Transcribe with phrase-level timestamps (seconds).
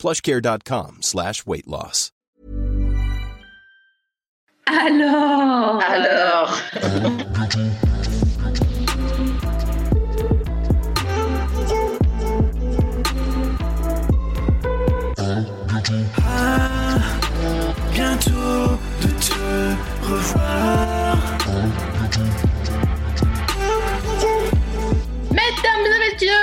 [0.00, 2.10] plushcare.com slash weight loss.
[4.66, 7.08] Alors Alors euh,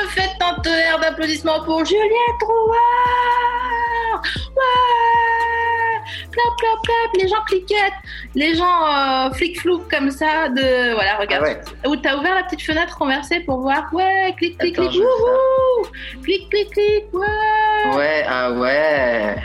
[0.09, 2.09] Faites un tonnerre d'applaudissements pour Juliette
[2.39, 4.21] Drouard.
[4.55, 4.63] Ouais.
[6.31, 7.93] Clap, clap, clap, les gens cliquettent,
[8.33, 10.93] les gens euh, flic-flouc comme ça, de...
[10.93, 11.43] Voilà, regarde.
[11.45, 11.89] Ah ouais.
[11.89, 15.87] Où t'as ouvert la petite fenêtre conversée pour voir, ouais, clic, clic, Attends, clic, wouhou.
[16.23, 17.95] Clic, clic, clic, ouais.
[17.95, 19.35] Ouais, ah ouais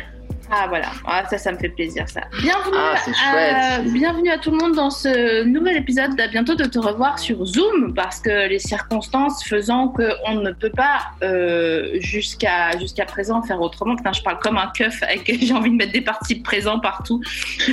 [0.55, 2.21] Ah voilà, ah, ça, ça me fait plaisir ça.
[2.43, 6.21] Bienvenue, Ah, à, bienvenue à tout le monde dans ce nouvel épisode.
[6.21, 10.69] À bientôt de te revoir sur Zoom parce que les circonstances faisant qu'on ne peut
[10.69, 13.97] pas euh, jusqu'à jusqu'à présent faire autrement.
[13.97, 17.23] Putain, je parle comme un keuf avec j'ai envie de mettre des participes présents partout.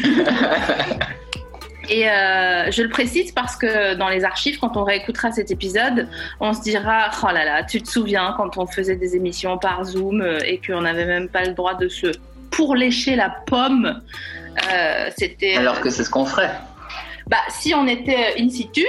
[1.90, 6.08] Et euh, je le précise parce que dans les archives, quand on réécoutera cet épisode,
[6.40, 9.84] on se dira Oh là là, tu te souviens quand on faisait des émissions par
[9.84, 12.12] Zoom euh, et qu'on n'avait même pas le droit de se
[12.60, 14.02] pourlécher la pomme
[14.72, 15.56] euh, C'était.
[15.56, 16.52] Alors que c'est ce qu'on ferait.
[17.28, 18.86] Bah, si on était in situ,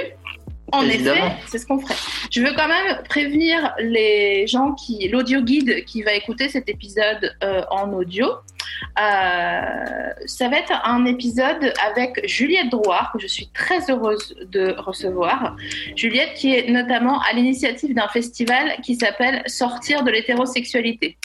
[0.73, 1.27] en Évidemment.
[1.27, 1.95] effet, c'est ce qu'on ferait.
[2.31, 7.33] Je veux quand même prévenir les gens qui, l'audio guide qui va écouter cet épisode
[7.43, 8.25] euh, en audio.
[8.27, 14.75] Euh, ça va être un épisode avec Juliette Drouard, que je suis très heureuse de
[14.77, 15.55] recevoir.
[15.95, 21.17] Juliette, qui est notamment à l'initiative d'un festival qui s'appelle Sortir de l'hétérosexualité.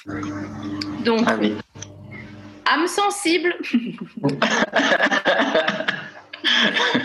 [1.05, 1.55] Donc, Ah oui.
[2.67, 3.57] Âme sensible,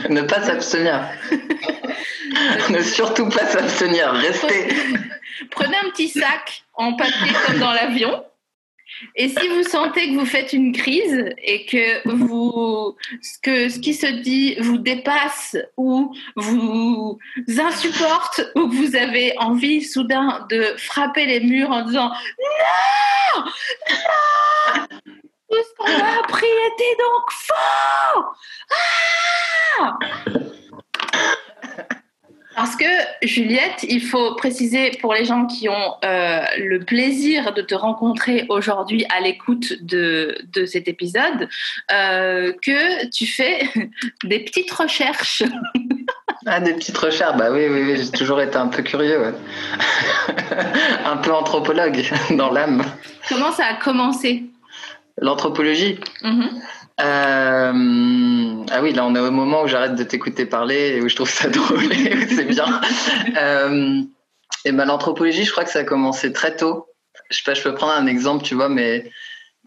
[0.09, 1.07] ne pas s'abstenir.
[2.69, 4.11] ne surtout pas s'abstenir.
[4.11, 4.67] Restez.
[5.51, 8.23] Prenez un petit sac en papier comme dans l'avion.
[9.15, 12.95] Et si vous sentez que vous faites une crise et que vous,
[13.41, 17.17] que ce qui se dit vous dépasse ou vous
[17.47, 22.11] insupporte ou que vous avez envie soudain de frapper les murs en disant
[23.35, 23.41] non, non,
[25.51, 28.23] tout ce qu'on a appris était donc faux.
[29.79, 29.97] Ah
[32.55, 32.85] parce que
[33.23, 38.45] Juliette, il faut préciser pour les gens qui ont euh, le plaisir de te rencontrer
[38.49, 41.47] aujourd'hui à l'écoute de, de cet épisode,
[41.91, 43.69] euh, que tu fais
[44.23, 45.43] des petites recherches.
[46.47, 47.37] Ah, des petites recherches.
[47.37, 47.97] Bah oui, oui, oui.
[47.97, 49.21] J'ai toujours été un peu curieux.
[49.21, 49.33] ouais.
[51.05, 52.83] un peu anthropologue dans l'âme.
[53.29, 54.45] Comment ça a commencé?
[55.21, 55.99] L'anthropologie.
[56.23, 56.49] Mhm.
[56.99, 61.09] Euh, Ah oui, là on est au moment où j'arrête de t'écouter parler et où
[61.09, 62.81] je trouve ça drôle et où c'est bien.
[63.41, 64.01] Euh,
[64.65, 66.87] et ben l'anthropologie, je crois que ça a commencé très tôt.
[67.29, 69.09] Je sais pas, je peux prendre un exemple, tu vois, mais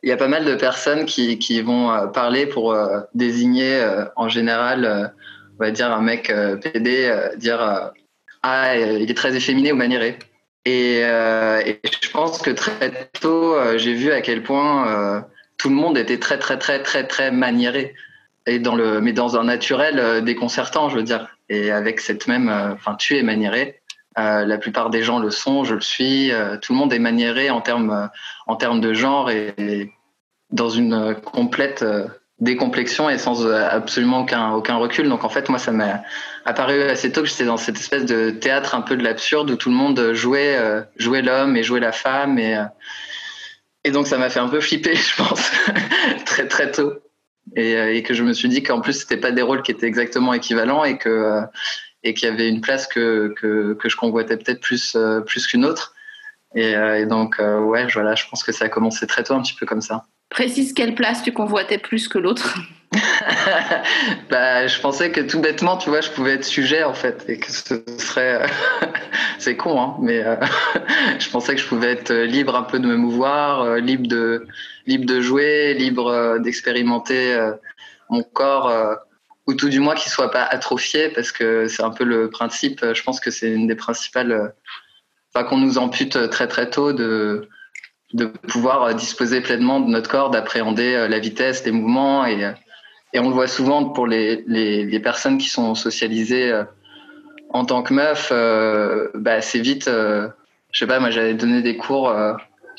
[0.03, 3.83] il y a pas mal de personnes qui, qui vont euh, parler pour euh, désigner
[4.17, 5.15] en général,
[5.59, 6.33] on va dire un mec
[6.63, 7.93] PD, dire
[8.43, 10.19] ah il est très efféminé ou maniéré.
[10.65, 15.25] Et, euh, et je pense que très tôt, euh, j'ai vu à quel point
[15.59, 17.95] tout le monde était très très très très très maniéré.
[18.47, 21.29] Et dans le mais dans un naturel euh, déconcertant je veux dire.
[21.49, 23.81] Et avec cette même euh, enfin tu es maniéré.
[24.19, 26.31] Euh, la plupart des gens le sont je le suis.
[26.63, 28.11] Tout le monde est maniéré en termes
[28.47, 29.93] en termes de genre et,
[30.51, 31.85] dans une complète
[32.39, 35.09] décomplexion et sans absolument aucun aucun recul.
[35.09, 36.03] Donc en fait moi ça m'a
[36.45, 39.57] apparu assez tôt que j'étais dans cette espèce de théâtre un peu de l'absurde où
[39.57, 40.59] tout le monde jouait
[40.97, 42.57] jouait l'homme et jouait la femme et
[43.85, 45.51] et donc ça m'a fait un peu flipper, je pense,
[46.27, 46.95] très très tôt.
[47.57, 49.71] Et, euh, et que je me suis dit qu'en plus c'était pas des rôles qui
[49.71, 51.43] étaient exactement équivalents et euh,
[52.03, 55.95] qu'il y avait une place que je convoitais peut-être plus euh, qu'une autre.
[56.57, 59.55] Et, et donc ouais, voilà, je pense que ça a commencé très tôt un petit
[59.55, 60.05] peu comme ça.
[60.31, 62.57] Précise quelle place tu convoitais plus que l'autre.
[64.31, 67.39] bah, je pensais que tout bêtement, tu vois, je pouvais être sujet en fait, et
[67.39, 68.43] que ce serait,
[69.39, 70.37] c'est con, hein, mais euh,
[71.19, 74.47] je pensais que je pouvais être libre un peu de me mouvoir, euh, libre de,
[74.87, 77.53] libre de jouer, libre euh, d'expérimenter euh,
[78.11, 78.95] mon corps, euh,
[79.47, 82.83] ou tout du moins qu'il soit pas atrophié, parce que c'est un peu le principe.
[82.83, 84.49] euh, Je pense que c'est une des principales, euh,
[85.35, 87.49] enfin qu'on nous ampute très très tôt de
[88.13, 92.25] de pouvoir disposer pleinement de notre corps, d'appréhender la vitesse, les mouvements.
[92.25, 92.49] Et,
[93.15, 96.53] et on le voit souvent pour les, les, personnes qui sont socialisées
[97.51, 98.31] en tant que meuf,
[99.15, 100.31] bah, c'est vite, je
[100.79, 102.13] sais pas, moi j'avais donné des cours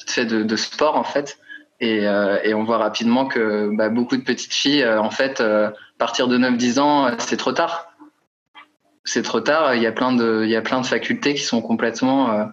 [0.08, 1.40] fait de, de, sport en fait.
[1.80, 2.04] Et,
[2.44, 6.38] et, on voit rapidement que bah, beaucoup de petites filles, en fait, à partir de
[6.38, 7.96] 9-10 ans, c'est trop tard
[9.06, 9.76] c'est trop tard.
[9.76, 12.50] Il y a plein de, il y a plein de facultés qui sont complètement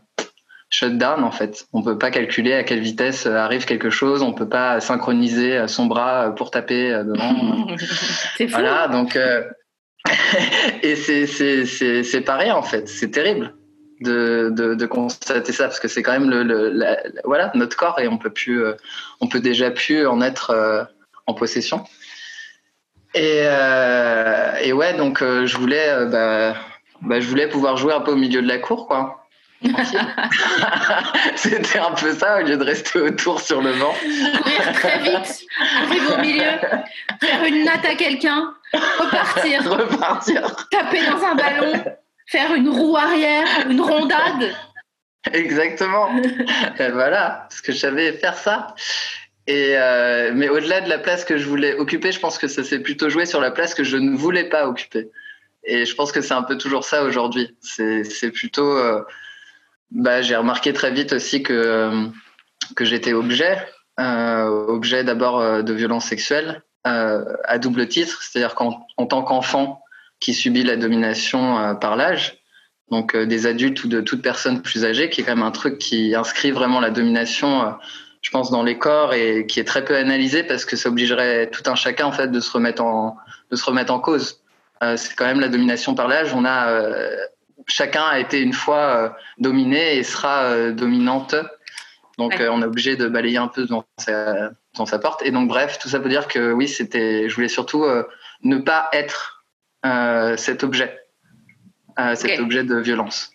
[0.73, 1.67] euh, shut down en fait.
[1.73, 4.23] On peut pas calculer à quelle vitesse euh, arrive quelque chose.
[4.23, 7.67] On peut pas synchroniser euh, son bras pour taper devant.
[8.37, 8.59] c'est fou.
[8.59, 9.17] Voilà, donc
[10.83, 12.89] et c'est c'est c'est c'est pareil en fait.
[12.89, 13.55] C'est terrible.
[14.01, 18.01] De, de, de, constater ça parce que c'est quand même le, le voilà notre corps
[18.01, 18.61] et on peut plus
[19.21, 20.89] on peut déjà plus en être
[21.29, 21.85] en possession
[23.15, 26.55] et, euh, et ouais, donc euh, je voulais, euh, bah,
[27.03, 29.22] bah, je voulais pouvoir jouer un peu au milieu de la cour, quoi.
[31.37, 33.95] C'était un peu ça, au lieu de rester autour sur le banc.
[34.43, 35.47] Courir très vite,
[35.83, 36.51] arriver au milieu,
[37.21, 38.55] faire une natte à quelqu'un,
[38.99, 39.63] repartir.
[39.71, 40.69] Repartir.
[40.71, 41.85] Taper dans un ballon,
[42.27, 44.55] faire une roue arrière, une rondade.
[45.33, 46.11] Exactement.
[46.79, 48.75] et voilà, parce que je savais faire ça.
[49.47, 52.63] Et euh, mais au-delà de la place que je voulais occuper, je pense que ça
[52.63, 55.11] s'est plutôt joué sur la place que je ne voulais pas occuper.
[55.65, 57.57] Et je pense que c'est un peu toujours ça aujourd'hui.
[57.61, 58.77] C'est plutôt.
[58.77, 59.03] Euh,
[59.95, 62.07] bah, j'ai remarqué très vite aussi que, euh,
[62.77, 63.59] que j'étais objet.
[64.01, 69.85] Euh, objet d'abord euh, de violence sexuelle à double titre, c'est-à-dire qu'en en tant qu'enfant
[70.19, 72.43] qui subit la domination par l'âge,
[72.91, 75.79] donc des adultes ou de toute personne plus âgée, qui est quand même un truc
[75.79, 77.73] qui inscrit vraiment la domination
[78.21, 81.51] je pense, dans les corps et qui est très peu analysé parce que ça obligerait
[81.51, 83.17] tout un chacun en fait de se remettre en
[83.53, 84.41] de se remettre en cause.
[84.81, 86.35] C'est quand même la domination par l'âge.
[86.35, 86.67] On a
[87.67, 91.35] chacun a été une fois euh, dominé et sera euh, dominante.
[92.19, 92.49] Donc Ouais.
[92.49, 95.23] on est obligé de balayer un peu dans sa, dans sa porte.
[95.25, 97.29] Et donc bref, tout ça veut dire que oui, c'était.
[97.29, 98.05] Je voulais surtout euh,
[98.43, 99.45] ne pas être
[99.87, 101.01] euh, cet objet,
[101.99, 103.32] euh, cet objet de violence.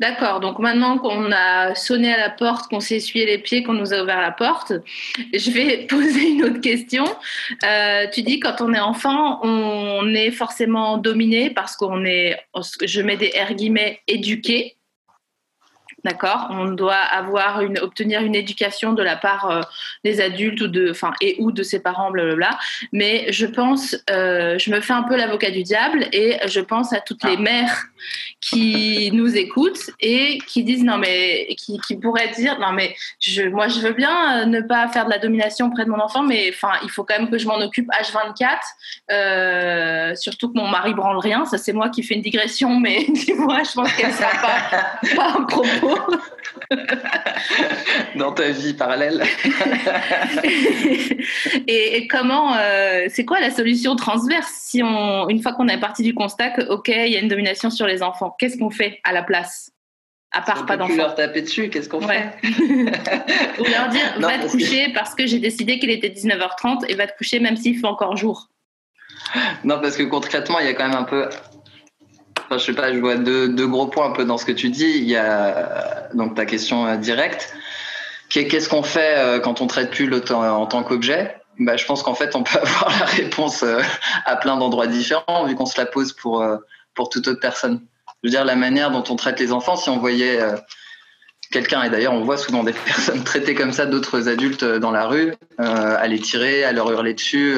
[0.00, 3.74] D'accord, donc maintenant qu'on a sonné à la porte, qu'on s'est essuyé les pieds, qu'on
[3.74, 4.72] nous a ouvert la porte,
[5.32, 7.04] je vais poser une autre question.
[7.64, 12.38] Euh, tu dis quand on est enfant, on est forcément dominé parce qu'on est,
[12.84, 14.76] je mets des R guillemets, éduqué.
[16.04, 19.60] D'accord, on doit avoir une, obtenir une éducation de la part euh,
[20.04, 22.58] des adultes ou de, enfin, et ou de ses parents, blablabla.
[22.92, 26.92] Mais je pense, euh, je me fais un peu l'avocat du diable et je pense
[26.92, 27.84] à toutes les mères
[28.40, 33.42] qui nous écoutent et qui disent non mais qui, qui pourraient dire non mais je,
[33.42, 36.22] moi je veux bien euh, ne pas faire de la domination auprès de mon enfant
[36.22, 38.58] mais enfin il faut quand même que je m'en occupe H24
[39.10, 41.44] euh, surtout que mon mari branle rien.
[41.44, 45.38] Ça c'est moi qui fais une digression mais dis-moi je pense qu'elle sera pas, pas
[45.38, 45.91] un propos
[48.16, 49.22] Dans ta vie parallèle.
[51.66, 55.78] et, et comment euh, c'est quoi la solution transverse si on une fois qu'on est
[55.80, 58.70] parti du constat que ok il y a une domination sur les enfants qu'est-ce qu'on
[58.70, 59.70] fait à la place
[60.30, 61.68] à part on pas d'enfants leur taper dessus.
[61.68, 62.30] Qu'est-ce qu'on Ouais.
[62.40, 62.48] fait?
[63.60, 66.86] Ou leur dire Non, va te que- coucher parce que j'ai décidé qu'il était 19h30
[66.88, 68.48] et va te coucher même s'il fait encore jour.
[69.62, 71.28] Non, parce que concrètement, il y a quand même un peu.
[72.58, 74.92] Je sais pas, je vois deux, gros points un peu dans ce que tu dis.
[74.96, 77.52] Il y a donc ta question euh, directe,
[78.28, 81.36] qu'est-ce qu'on fait euh, quand on traite plus l'autre en, tant qu'objet?
[81.58, 83.80] Bah, Je pense qu'en fait, on peut avoir la réponse euh,
[84.24, 86.44] à plein d'endroits différents, vu qu'on se la pose pour,
[86.94, 87.80] pour toute autre personne.
[88.22, 90.38] Je veux dire, la manière dont on traite les enfants, si on voyait
[91.50, 95.06] quelqu'un, et d'ailleurs, on voit souvent des personnes traiter comme ça d'autres adultes dans la
[95.06, 97.56] rue, à les tirer, à leur hurler dessus.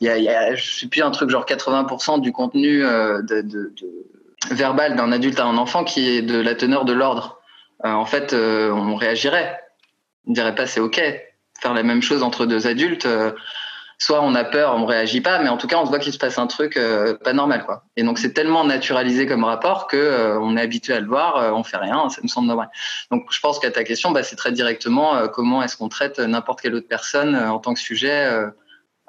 [0.00, 3.72] il y a, y a, je sais plus, un truc genre 80% du contenu de
[4.50, 7.40] verbal d'un adulte à un enfant qui est de la teneur de l'ordre.
[7.84, 9.60] Euh, en fait, euh, on réagirait.
[10.26, 11.00] On dirait pas c'est ok.
[11.60, 13.32] Faire la même chose entre deux adultes, euh,
[13.98, 16.12] soit on a peur, on réagit pas, mais en tout cas on se voit qu'il
[16.12, 16.78] se passe un truc
[17.22, 17.84] pas normal quoi.
[17.96, 21.54] Et donc c'est tellement naturalisé comme rapport que euh, on est habitué à le voir,
[21.54, 22.70] on fait rien, ça me semble normal.
[23.10, 26.62] Donc je pense qu'à ta question, bah, c'est très directement comment est-ce qu'on traite n'importe
[26.62, 28.26] quelle autre personne en tant que sujet.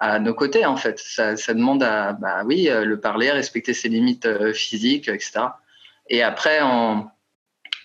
[0.02, 1.00] À nos côtés en fait.
[1.00, 5.42] Ça, demande à, bah oui, euh, le parler, respecter ses limites euh, physiques, etc.
[6.10, 6.60] Et après,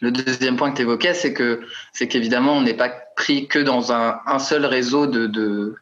[0.00, 1.60] le deuxième point que tu évoquais, c'est que
[1.92, 5.76] c'est qu'évidemment, on n'est pas pris que dans un, un seul réseau de, de,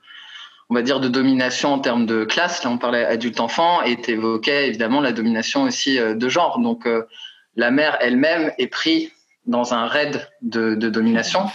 [0.69, 2.65] on va dire, de domination en termes de classe.
[2.65, 6.59] Là, on parlait adulte-enfant et tu évoquais évidemment la domination aussi euh, de genre.
[6.59, 6.87] Donc,
[7.57, 9.11] la mère elle-même est prise
[9.47, 11.47] dans un raid de, de domination.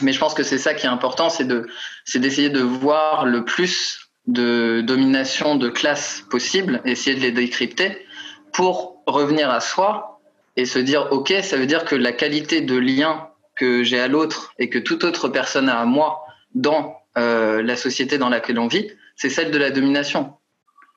[0.00, 1.66] Mais je pense que c'est ça qui est important, c'est de,
[2.04, 8.06] c'est d'essayer de voir le plus de domination de classe possible, essayer de les décrypter
[8.52, 10.20] pour revenir à soi
[10.56, 14.08] et se dire ok, ça veut dire que la qualité de lien que j'ai à
[14.08, 16.24] l'autre et que toute autre personne a à moi
[16.54, 20.34] dans euh, la société dans laquelle on vit, c'est celle de la domination.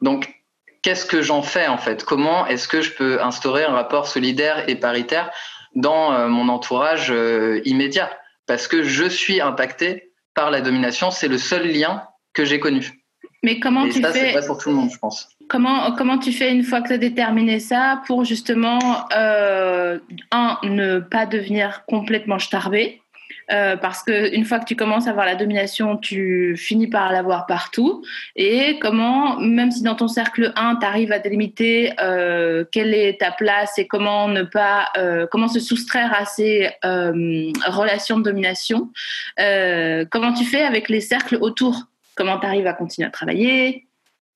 [0.02, 0.34] Donc,
[0.82, 2.04] qu'est-ce que j'en fais en fait?
[2.04, 5.32] Comment est-ce que je peux instaurer un rapport solidaire et paritaire
[5.76, 8.12] dans euh, mon entourage euh, immédiat?
[8.46, 12.04] Parce que je suis impacté par la domination, c'est le seul lien
[12.34, 13.05] que j'ai connu.
[13.46, 15.30] Mais comment et tu ça, fais c'est vrai pour tout le monde, je pense.
[15.48, 18.80] Comment, comment tu fais une fois que tu as déterminé ça pour justement,
[19.16, 20.00] euh,
[20.32, 23.04] un, ne pas devenir complètement starbé
[23.52, 27.12] euh, parce que une fois que tu commences à avoir la domination, tu finis par
[27.12, 28.04] l'avoir partout.
[28.36, 33.20] Et comment, même si dans ton cercle 1, tu arrives à délimiter euh, quelle est
[33.20, 38.90] ta place et comment ne pas, euh, comment se soustraire à ces relations de domination,
[39.38, 41.86] comment tu fais avec les cercles autour?
[42.16, 43.88] Comment tu arrives à continuer à travailler,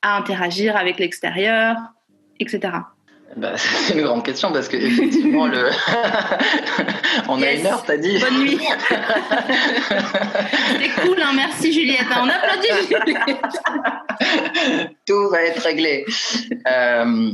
[0.02, 1.76] à interagir avec l'extérieur,
[2.40, 2.72] etc.
[3.38, 5.70] Bah, c'est une grande question parce que effectivement le
[7.30, 8.60] on a une heure t'as dit Bonne nuit.
[10.80, 12.08] C'est cool, hein, merci Juliette.
[12.12, 13.38] On applaudit Juliette.
[15.06, 16.06] tout va être réglé.
[16.68, 17.32] Euh,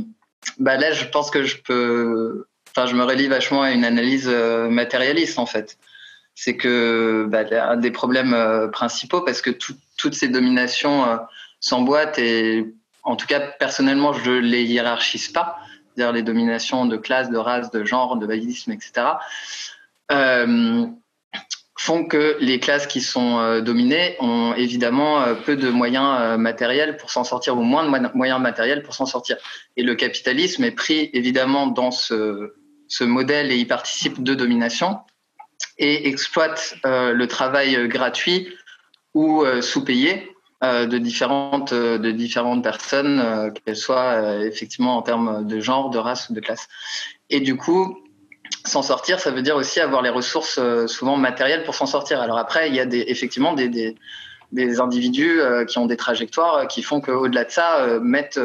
[0.58, 2.46] bah là, je pense que je peux.
[2.70, 5.78] Enfin, je me relie vachement à une analyse euh, matérialiste en fait.
[6.38, 11.16] C'est que bah, des problèmes euh, principaux, parce que tout- toutes ces dominations euh,
[11.60, 12.72] s'emboîtent et
[13.04, 15.56] en tout cas personnellement, je les hiérarchise pas.
[15.94, 18.92] C'est-à-dire les dominations de classe, de race, de genre, de validisme, etc.
[20.12, 20.84] Euh,
[21.78, 27.24] font que les classes qui sont dominées ont évidemment peu de moyens matériels pour s'en
[27.24, 29.36] sortir, ou moins de mo- moyens matériels pour s'en sortir.
[29.76, 32.54] Et le capitalisme est pris évidemment dans ce,
[32.88, 34.98] ce modèle et y participe de domination
[35.78, 38.48] et exploite euh, le travail euh, gratuit
[39.14, 45.90] ou euh, sous-payé de différentes de différentes personnes, qu'elles soient effectivement en termes de genre,
[45.90, 46.66] de race ou de classe.
[47.28, 47.98] Et du coup,
[48.64, 52.22] s'en sortir, ça veut dire aussi avoir les ressources souvent matérielles pour s'en sortir.
[52.22, 53.96] Alors après, il y a effectivement des, des,
[54.50, 58.40] des individus qui ont des trajectoires qui font qu'au-delà de ça, mettent,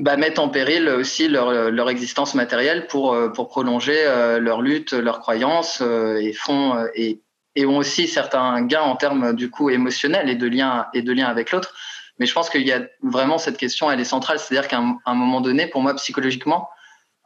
[0.00, 5.20] bah, mettent en péril aussi leur, existence matérielle pour, euh, prolonger euh, leur lutte, leurs
[5.20, 7.20] croyances euh, et, font, et,
[7.66, 11.26] ont aussi certains gains en termes du coup émotionnels et de lien, et de lien
[11.26, 11.74] avec l'autre.
[12.18, 14.38] Mais je pense qu'il y a vraiment cette question, elle est centrale.
[14.38, 16.70] C'est-à-dire qu'à un moment donné, pour moi, psychologiquement,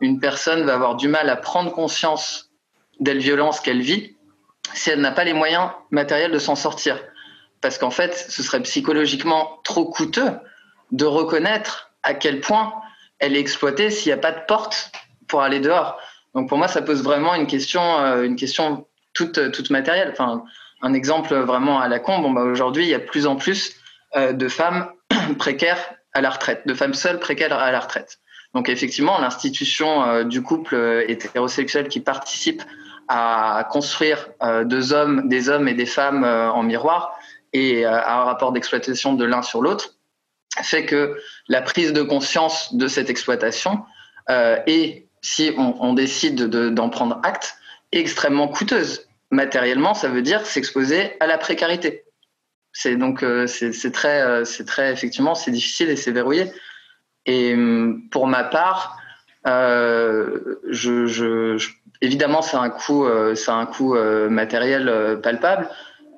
[0.01, 2.51] une personne va avoir du mal à prendre conscience
[2.99, 4.17] des violences qu'elle vit
[4.73, 6.99] si elle n'a pas les moyens matériels de s'en sortir.
[7.61, 10.33] Parce qu'en fait, ce serait psychologiquement trop coûteux
[10.91, 12.73] de reconnaître à quel point
[13.19, 14.93] elle est exploitée s'il n'y a pas de porte
[15.29, 15.99] pour aller dehors.
[16.35, 20.11] Donc pour moi, ça pose vraiment une question, euh, une question toute, toute matérielle.
[20.13, 20.45] Enfin,
[20.83, 22.19] un exemple vraiment à la con.
[22.19, 23.77] Bon, bah, aujourd'hui, il y a de plus en plus
[24.17, 24.89] euh, de femmes
[25.39, 28.19] précaires à la retraite, de femmes seules précaires à la retraite.
[28.55, 32.63] Donc effectivement, l'institution euh, du couple euh, hétérosexuel qui participe
[33.09, 37.19] à construire euh, deux hommes, des hommes et des femmes euh, en miroir
[37.53, 39.94] et euh, à un rapport d'exploitation de l'un sur l'autre
[40.63, 41.17] fait que
[41.49, 43.83] la prise de conscience de cette exploitation
[44.31, 47.57] euh, et si on, décide de- d'en prendre acte
[47.93, 49.09] est extrêmement coûteuse.
[49.31, 52.05] Matériellement, ça veut dire s'exposer à la précarité.
[52.73, 56.53] C'est donc euh, c'est très euh, c'est très effectivement c'est difficile et c'est verrouillé.
[57.25, 58.99] Et hum, pour ma part,
[62.03, 63.95] évidemment, c'est un coût, c'est un coût
[64.29, 65.69] matériel palpable.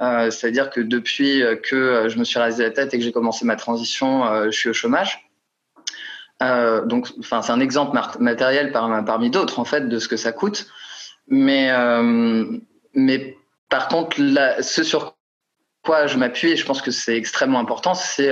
[0.03, 3.45] Euh, C'est-à-dire que depuis que je me suis rasé la tête et que j'ai commencé
[3.45, 5.31] ma transition, euh, je suis au chômage.
[6.43, 10.17] Euh, donc, enfin, c'est un exemple matériel par- parmi d'autres en fait de ce que
[10.17, 10.67] ça coûte.
[11.29, 11.73] Mais,
[12.95, 13.37] mais
[13.69, 15.17] par contre, là, ce sur
[15.83, 18.29] quoi je m'appuie, et je pense que c'est extrêmement important, c'est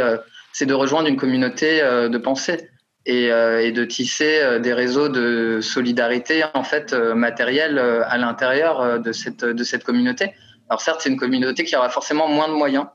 [0.67, 2.69] de rejoindre une communauté de pensée
[3.05, 3.31] et,
[3.73, 9.83] de tisser des réseaux de solidarité en fait matérielle à l'intérieur de cette de cette
[9.83, 10.35] communauté.
[10.69, 12.87] Alors certes, c'est une communauté qui aura forcément moins de moyens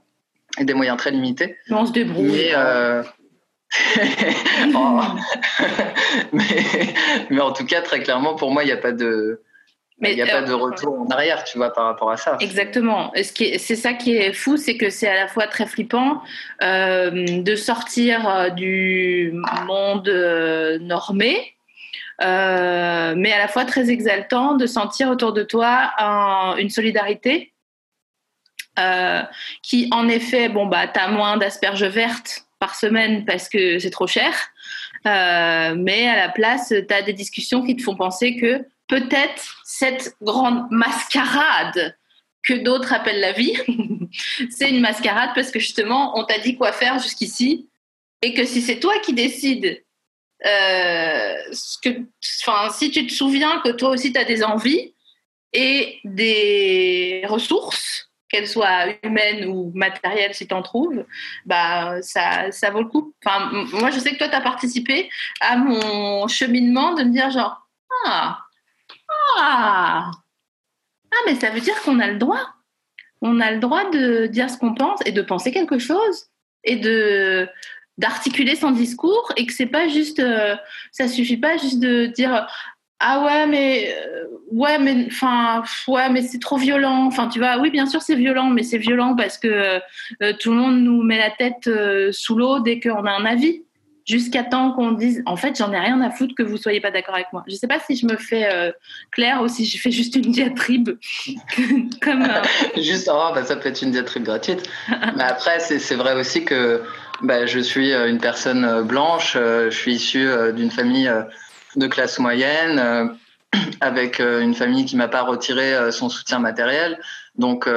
[0.59, 2.31] et des moyens très limités, Mais on se débrouille.
[2.31, 3.03] mais euh,
[4.75, 5.01] oh.
[6.33, 6.45] mais
[7.29, 9.41] mais en tout cas très clairement pour moi il n'y a pas de
[9.99, 12.17] Mais, il n'y a pas euh, de retour en arrière, tu vois, par rapport à
[12.17, 12.38] ça.
[12.39, 13.11] Exactement.
[13.15, 16.21] Ce C'est ça qui est fou, c'est que c'est à la fois très flippant
[16.63, 17.11] euh,
[17.41, 19.33] de sortir du
[19.67, 20.09] monde
[20.81, 21.53] normé,
[22.23, 27.51] euh, mais à la fois très exaltant de sentir autour de toi un- une solidarité
[28.77, 29.21] euh,
[29.63, 33.89] qui, en effet, bon, bah, tu as moins d'asperges vertes par semaine parce que c'est
[33.89, 34.33] trop cher,
[35.07, 39.61] euh, mais à la place, tu as des discussions qui te font penser que peut-être
[39.65, 41.95] cette grande mascarade
[42.43, 43.53] que d'autres appellent la vie,
[44.49, 47.69] c'est une mascarade parce que justement, on t'a dit quoi faire jusqu'ici
[48.21, 49.83] et que si c'est toi qui décides,
[50.45, 54.93] euh, si tu te souviens que toi aussi tu as des envies,
[55.53, 61.05] et des ressources, qu'elles soient humaines ou matérielles si tu en trouves,
[61.45, 63.13] bah, ça, ça vaut le coup.
[63.25, 65.09] Enfin, moi, je sais que toi, tu as participé
[65.41, 67.67] à mon cheminement de me dire genre,
[68.05, 68.39] ah,
[69.38, 70.12] ah,
[71.12, 72.53] ah, mais ça veut dire qu'on a le droit.
[73.21, 76.27] On a le droit de dire ce qu'on pense et de penser quelque chose
[76.63, 77.50] et de
[77.98, 80.55] d'articuler son discours et que c'est pas juste euh,
[80.93, 82.48] ça suffit pas juste de dire
[83.00, 87.06] ah ouais mais euh, ouais mais enfin ouais mais c'est trop violent.
[87.06, 89.48] Enfin tu vois oui bien sûr c'est violent mais c'est violent parce que
[90.22, 93.25] euh, tout le monde nous met la tête euh, sous l'eau dès qu'on a un
[93.25, 93.63] avis.
[94.06, 96.89] Jusqu'à temps qu'on dise en fait j'en ai rien à foutre que vous soyez pas
[96.89, 97.44] d'accord avec moi.
[97.48, 98.72] Je sais pas si je me fais euh,
[99.12, 100.89] clair ou si je fais juste une diatribe
[102.01, 102.41] comme euh,
[102.82, 104.68] Juste, oh, bah, ça peut être une diatribe gratuite.
[105.15, 106.82] Mais après, c'est vrai aussi que
[107.22, 111.08] bah, je suis euh, une personne euh, blanche, euh, je suis issu euh, d'une famille
[111.08, 111.24] euh,
[111.79, 113.05] de classe moyenne, euh,
[113.81, 117.00] avec euh, une famille qui m'a pas retiré euh, son soutien matériel.
[117.36, 117.67] Donc,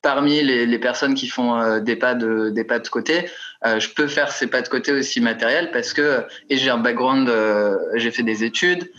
[0.00, 3.28] parmi les, personnes qui font des pas de des pas de côté,
[3.62, 7.30] je peux faire ces pas de côté aussi matériels parce que et j'ai un background,
[7.96, 8.90] j'ai fait des études,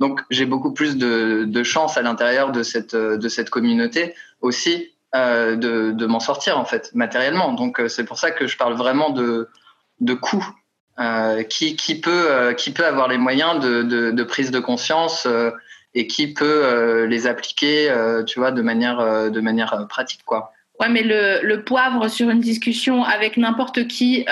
[0.00, 4.92] donc j'ai beaucoup plus de, de chance à l'intérieur de cette de cette communauté aussi
[5.14, 7.54] de, de m'en sortir en fait matériellement.
[7.54, 9.48] Donc c'est pour ça que je parle vraiment de
[10.00, 10.46] de coûts.
[11.00, 15.50] Euh, qui, qui peut euh, qui peut avoir les moyens de, prise de conscience euh,
[15.94, 17.90] et qui peut les appliquer
[18.26, 23.86] tu vois de manière pratique quoi Ouais, mais le, poivre sur une discussion avec n'importe
[23.86, 24.26] qui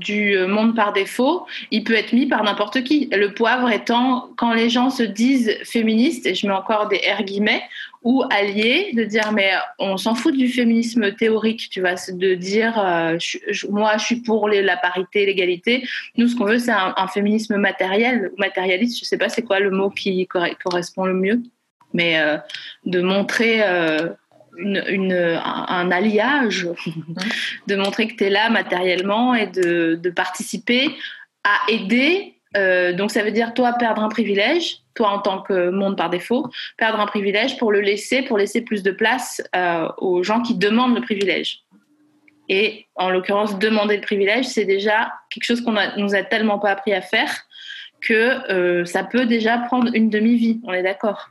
[0.00, 3.08] du monde par défaut, il peut être mis par n'importe qui.
[3.12, 7.22] Le poivre étant quand les gens se disent féministes, et je mets encore des R
[7.22, 7.62] guillemets,
[8.04, 12.78] ou alliés, de dire mais on s'en fout du féminisme théorique, tu vois, de dire
[12.78, 15.82] euh, je- je- moi je suis pour les- la parité, l'égalité.
[16.16, 18.98] Nous, ce qu'on veut, c'est un, un féminisme matériel ou matérialiste.
[19.00, 21.40] Je sais pas c'est quoi le mot qui corre- correspond le mieux,
[21.94, 22.36] mais euh,
[22.84, 23.62] de montrer.
[23.62, 24.10] euh,
[24.56, 26.68] une, une- un, un alliage,
[27.66, 30.90] de montrer que tu es là matériellement et de, de participer
[31.42, 32.34] à aider.
[32.96, 36.50] Donc ça veut dire toi perdre un privilège, toi en tant que monde par défaut,
[36.76, 40.54] perdre un privilège pour le laisser, pour laisser plus de place euh, aux gens qui
[40.54, 41.60] demandent le privilège.
[42.48, 46.58] Et en l'occurrence, demander le privilège, c'est déjà quelque chose qu'on a- nous a tellement
[46.58, 47.30] pas appris à faire
[48.02, 50.60] que euh, ça peut déjà prendre une demi-vie.
[50.64, 51.30] On est d'accord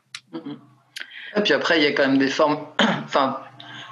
[1.38, 2.58] Et puis après, il y a quand même des formes,
[3.06, 3.40] enfin,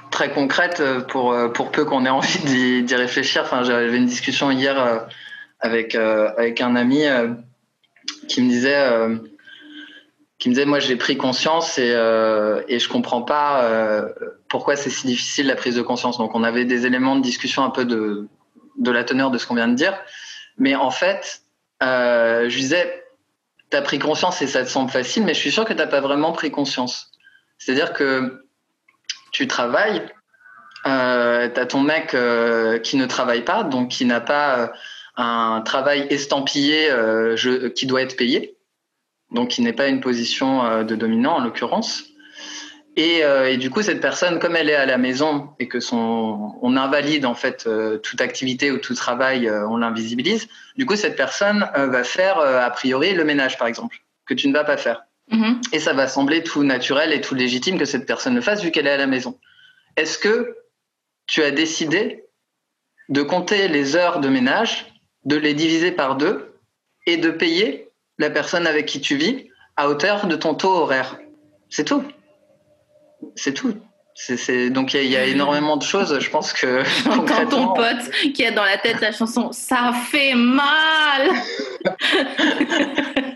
[0.10, 3.44] très concrètes euh, pour, pour peu qu'on ait envie d'y d'y réfléchir.
[3.44, 5.06] Enfin, j'avais une discussion hier
[5.60, 7.04] avec, avec un ami
[8.28, 8.84] qui me disait,
[10.42, 14.10] qui me disait, moi, j'ai pris conscience et, euh, et je comprends pas euh,
[14.50, 16.18] pourquoi c'est si difficile la prise de conscience.
[16.18, 18.28] Donc, on avait des éléments de discussion un peu de,
[18.84, 19.96] la teneur de ce qu'on vient de dire.
[20.58, 21.44] Mais en fait,
[21.84, 23.06] euh, je disais,
[23.70, 25.80] tu as pris conscience et ça te semble facile, mais je suis sûr que tu
[25.80, 27.12] n'as pas vraiment pris conscience.
[27.60, 28.44] C'est-à-dire que
[29.32, 30.02] tu travailles,
[30.88, 34.68] euh, tu as ton mec euh, qui ne travaille pas, donc qui n'a pas euh,
[35.18, 36.90] un travail estampillé
[37.76, 38.58] qui doit être payé,
[39.32, 42.12] donc qui n'est pas une position euh, de dominant en l'occurrence.
[42.98, 45.80] Et, euh, et du coup, cette personne, comme elle est à la maison et que
[45.80, 50.50] son, on invalide en fait euh, toute activité ou tout travail, euh, on l'invisibilise.
[50.76, 54.54] Du coup, cette personne va faire a priori le ménage, par exemple, que tu ne
[54.54, 55.04] vas pas faire.
[55.30, 55.62] Mhm.
[55.72, 58.72] Et ça va sembler tout naturel et tout légitime que cette personne le fasse vu
[58.72, 59.40] qu'elle est à la maison.
[59.96, 60.58] Est-ce que
[61.28, 62.26] tu as décidé
[63.08, 66.56] de compter les heures de ménage, de les diviser par deux
[67.06, 67.91] et de payer
[68.22, 71.18] la personne avec qui tu vis à hauteur de ton taux horaire
[71.70, 72.04] C'est tout.
[73.36, 73.76] C'est tout.
[74.72, 77.18] Donc il y, a- il y a énormément de choses, je pense que Quand ton
[77.20, 81.32] concrètement, pote qui a dans la tête la chanson Ça fait mal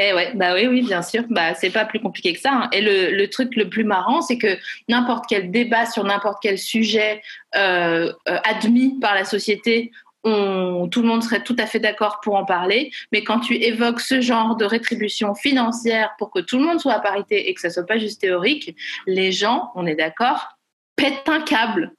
[0.00, 1.24] Et ouais, bah oui, oui, bien sûr.
[1.28, 2.52] Bah, c'est pas plus compliqué que ça.
[2.52, 2.68] hein.
[2.72, 4.56] Et le, le truc le plus marrant, c'est que
[4.88, 7.20] n'importe quel débat sur n'importe quel sujet
[7.56, 9.90] euh, euh, admis par la société,
[10.24, 12.90] tout le monde serait tout à fait d'accord pour en parler.
[13.12, 16.94] Mais quand tu évoques ce genre de rétribution financière pour que tout le monde soit
[16.94, 18.76] à parité et que ça soit pas juste théorique,
[19.06, 20.58] les gens, on est d'accord,
[20.96, 21.94] pètent un câble.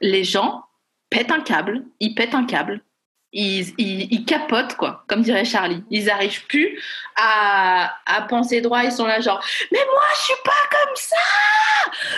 [0.00, 0.64] Les gens
[1.10, 2.80] pètent un câble, ils pètent un câble
[3.34, 5.82] ils, ils, ils capotent, quoi, comme dirait Charlie.
[5.90, 6.80] Ils n'arrivent plus
[7.16, 8.84] à, à penser droit.
[8.84, 11.16] Ils sont là, genre, mais moi, je suis pas comme ça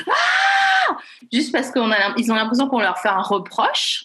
[0.09, 0.97] ah
[1.33, 4.05] Juste parce qu'ils ont l'impression qu'on leur fait un reproche.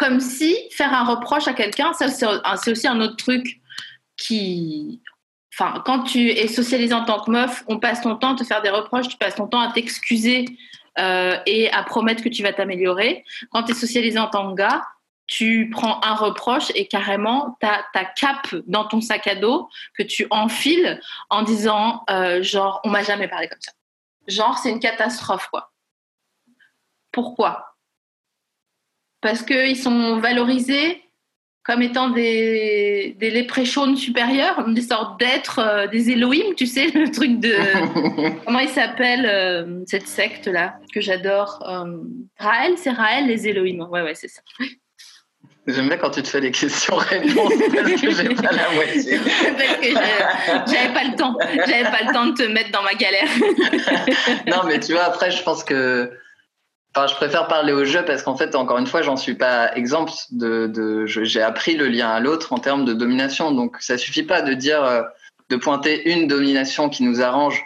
[0.00, 3.60] Comme si faire un reproche à quelqu'un, c'est aussi un autre truc
[4.16, 5.02] qui.
[5.52, 8.42] Enfin, quand tu es socialisé en tant que meuf, on passe ton temps à te
[8.42, 10.46] faire des reproches, tu passes ton temps à t'excuser
[10.98, 13.26] euh, et à promettre que tu vas t'améliorer.
[13.50, 14.82] Quand tu es socialisé en tant que gars,
[15.26, 19.68] tu prends un reproche et carrément, tu as ta cape dans ton sac à dos
[19.98, 23.72] que tu enfiles en disant, euh, genre, on m'a jamais parlé comme ça.
[24.28, 25.72] Genre, c'est une catastrophe, quoi.
[27.12, 27.69] Pourquoi?
[29.20, 31.02] Parce qu'ils sont valorisés
[31.62, 37.10] comme étant des, des léprechaunes supérieurs, des sortes d'êtres, euh, des Elohim, tu sais, le
[37.10, 37.54] truc de...
[38.44, 41.62] comment il s'appelle euh, cette secte-là que j'adore
[42.38, 43.86] Raël, c'est Raël, les Elohim.
[43.90, 44.40] Ouais, ouais, c'est ça.
[45.66, 49.18] J'aime bien quand tu te fais des questions-réponses parce que j'ai pas la moitié.
[49.18, 51.36] parce que j'avais pas le temps.
[51.66, 53.28] J'avais pas le temps de te mettre dans ma galère.
[54.46, 56.10] non, mais tu vois, après, je pense que.
[56.94, 59.74] Enfin, je préfère parler au jeu parce qu'en fait, encore une fois, j'en suis pas
[59.76, 60.12] exemple.
[60.30, 63.52] De, de j'ai appris le lien à l'autre en termes de domination.
[63.52, 65.02] Donc, ça suffit pas de dire, euh,
[65.50, 67.62] de pointer une domination qui nous arrange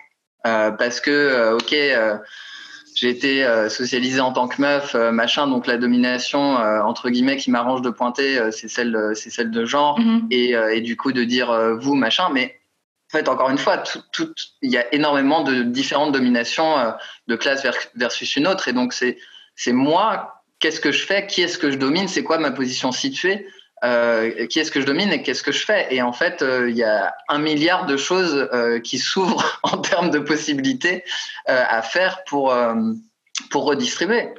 [0.46, 1.74] euh, parce que, euh, ok
[2.94, 7.10] j'ai été euh, socialisée en tant que meuf, euh, machin, donc la domination euh, entre
[7.10, 10.28] guillemets qui m'arrange de pointer, c'est celle, c'est celle de genre, mhm.
[10.30, 12.58] et, et, du coup de dire vous machin, mais
[13.14, 13.84] en fait encore une fois,
[14.62, 16.94] il y a énormément de différentes dominations
[17.28, 21.58] de classe versus une autre, et donc c'est moi, qu'est-ce que je fais, qui est-ce
[21.58, 23.46] que je domine, c'est quoi ma position située?
[23.84, 25.86] Euh, qui est-ce que je domine et qu'est-ce que je fais?
[25.94, 30.10] Et en fait, il y a un milliard de choses euh, qui s'ouvrent en termes
[30.10, 31.04] de possibilités
[31.50, 32.54] euh, à faire pour,
[33.50, 34.30] pour redistribuer.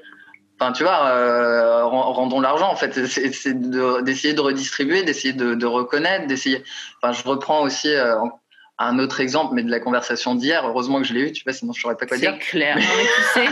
[0.59, 3.05] Enfin, tu vois, rendons l'argent, en fait.
[3.05, 6.63] C'est d'essayer de, redistribuer, d'essayer de, de, reconnaître, d'essayer.
[7.01, 7.93] Enfin, je reprends aussi
[8.77, 10.67] un autre exemple, mais de la conversation d'hier.
[10.67, 12.33] Heureusement que je l'ai eu, tu vois, sinon je saurais pas quoi dire.
[12.39, 12.75] C'est clair.
[12.75, 12.83] Mais...
[12.83, 13.47] tu sais,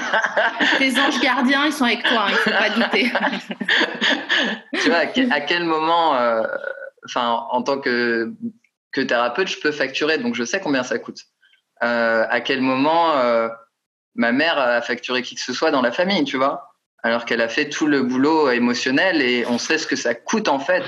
[0.80, 3.12] tes anges gardiens, ils sont avec toi, hein, il faut pas douter.
[4.82, 4.98] tu vois,
[5.32, 6.44] à quel moment, euh,
[7.06, 8.34] enfin, en tant que,
[8.92, 11.22] que thérapeute, je peux facturer, donc je sais combien ça coûte.
[11.84, 13.48] Euh, à quel moment euh,
[14.16, 17.42] ma mère a facturé qui que ce soit dans la famille, tu vois, alors qu'elle
[17.42, 20.84] a fait tout le boulot émotionnel et on sait ce que ça coûte en fait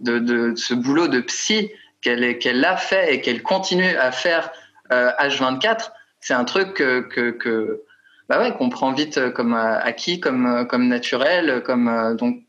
[0.00, 1.70] de, de ce boulot de psy
[2.02, 4.50] qu'elle qu'elle a fait et qu'elle continue à faire
[4.92, 7.82] euh, H24, c'est un truc que,
[8.28, 12.42] bah ouais, qu'on prend vite comme acquis, comme, comme naturel, comme donc.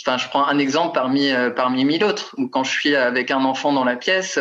[0.00, 2.34] Enfin, je prends un exemple parmi parmi mille autres.
[2.38, 4.38] Où quand je suis avec un enfant dans la pièce,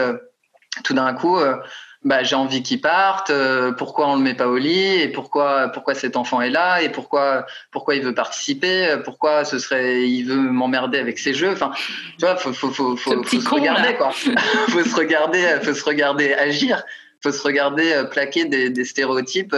[0.83, 1.37] tout d'un coup,
[2.07, 5.67] bah, j'ai envie qu'il parte, euh, pourquoi on le met pas au lit et pourquoi
[5.67, 10.07] pourquoi cet enfant est là et pourquoi pourquoi il veut participer, euh, pourquoi ce serait
[10.07, 11.51] il veut m'emmerder avec ses jeux.
[11.51, 11.71] Enfin,
[12.17, 14.11] tu vois, faut faut faut faut, faut se regarder quoi.
[14.11, 16.81] faut se regarder, faut se regarder agir,
[17.21, 19.55] faut se regarder euh, plaquer des, des stéréotypes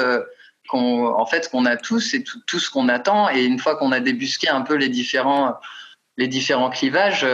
[0.67, 3.75] qu'on en fait qu'on a tous et tout, tout ce qu'on attend et une fois
[3.75, 5.53] qu'on a débusqué un peu les différents
[6.17, 7.27] les différents clivages,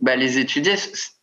[0.00, 0.74] bah, les étudier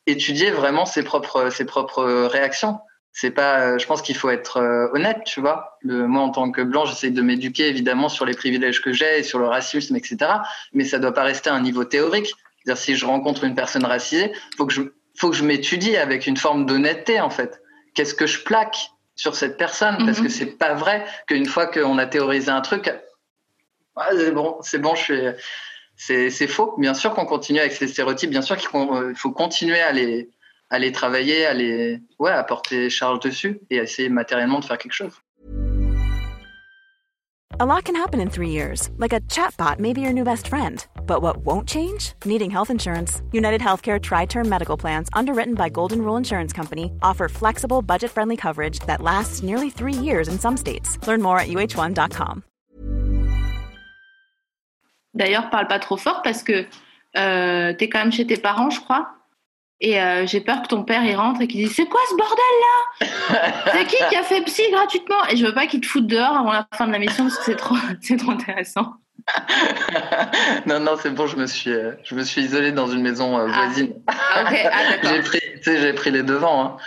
[0.07, 2.79] étudier vraiment ses propres ses propres réactions
[3.11, 5.77] c'est pas euh, je pense qu'il faut être euh, honnête tu vois.
[5.81, 9.19] Le, moi en tant que blanc j'essaie de m'éduquer évidemment sur les privilèges que j'ai
[9.19, 10.17] et sur le racisme etc
[10.73, 12.31] mais ça doit pas rester à un niveau théorique.
[12.65, 14.81] Dire si je rencontre une personne racisée faut que je
[15.17, 17.61] faut que je m'étudie avec une forme d'honnêteté en fait.
[17.93, 19.97] Qu'est-ce que je plaque sur cette personne?
[20.05, 20.25] Parce mhm.
[20.25, 22.91] que c'est pas vrai qu'une fois qu'on a théorisé un truc
[24.11, 25.21] c'est bon c'est bon je suis
[26.29, 26.75] c'est faux.
[26.77, 28.29] Bien sûr qu'on continue avec ces stéréotypes.
[28.29, 30.29] Bien sûr qu'il faut continuer à les
[30.69, 34.77] à les travailler, à les ouais, à porter charge dessus et essayer matériellement de faire
[34.77, 35.13] quelque chose.
[37.61, 40.47] A lot can happen in three years, like a chatbot may be your new best
[40.47, 40.85] friend.
[41.05, 42.13] But what won't change?
[42.23, 43.21] Needing health insurance.
[43.33, 48.11] United Healthcare Tri Term Medical Plans, underwritten by Golden Rule Insurance Company, offer flexible, budget
[48.11, 50.97] friendly coverage that lasts nearly three years in some states.
[51.05, 52.43] Learn more at uh1.com.
[55.13, 56.65] D'ailleurs, parle pas trop fort parce que
[57.17, 59.18] euh, t'es quand même chez tes parents, je crois.
[59.81, 62.15] Et euh, j'ai peur que ton père il rentre et qu'il dise c'est quoi ce
[62.15, 63.51] bordel là?
[63.71, 65.25] C'est qui qui a fait psy gratuitement?
[65.29, 67.37] Et je veux pas qu'il te foute dehors avant la fin de la mission parce
[67.37, 68.95] que c'est trop c'est trop intéressant.
[70.65, 73.37] non non c'est bon je me suis euh, je me suis isolé dans une maison
[73.37, 73.65] euh, ah.
[73.65, 73.93] voisine.
[74.07, 76.65] Ah, ok ah, pris j'ai pris les devants.
[76.65, 76.77] Hein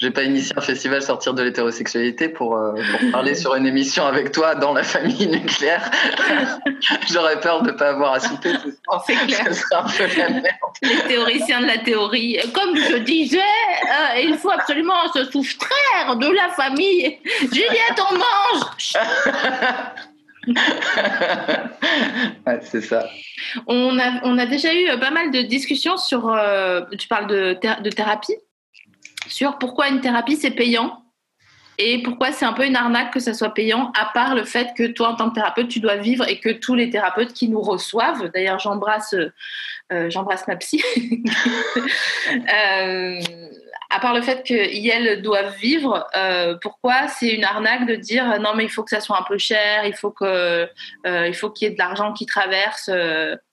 [0.00, 4.04] j'ai pas initié un festival sortir de l'hétérosexualité pour, euh, pour parler sur une émission
[4.04, 5.88] avec toi dans la famille nucléaire.
[7.12, 8.54] J'aurais peur de pas avoir à souper.
[9.06, 9.46] C'est clair.
[9.72, 10.46] un peu la merde.
[10.82, 12.38] Les théoriciens de la théorie.
[12.52, 17.16] Comme je disais, euh, il faut absolument se soustraire de la famille.
[17.40, 18.92] Juliette, on mange
[22.46, 23.08] ouais, c'est ça.
[23.66, 26.28] On a, on a déjà eu pas mal de discussions sur.
[26.28, 28.34] Euh, tu parles de, de thérapie?
[29.34, 31.02] Sur pourquoi une thérapie c'est payant?
[31.76, 34.68] Et pourquoi c'est un peu une arnaque que ça soit payant, à part le fait
[34.76, 37.48] que toi, en tant que thérapeute, tu dois vivre et que tous les thérapeutes qui
[37.48, 39.12] nous reçoivent, d'ailleurs, j'embrasse,
[39.92, 40.84] euh, j'embrasse ma psy,
[42.30, 43.20] euh,
[43.94, 48.38] à part le fait qu'elles doivent vivre, euh, pourquoi c'est une arnaque de dire euh,
[48.38, 50.68] non mais il faut que ça soit un peu cher, il faut que
[51.06, 52.90] euh, faut qu'il y ait de l'argent qui traverse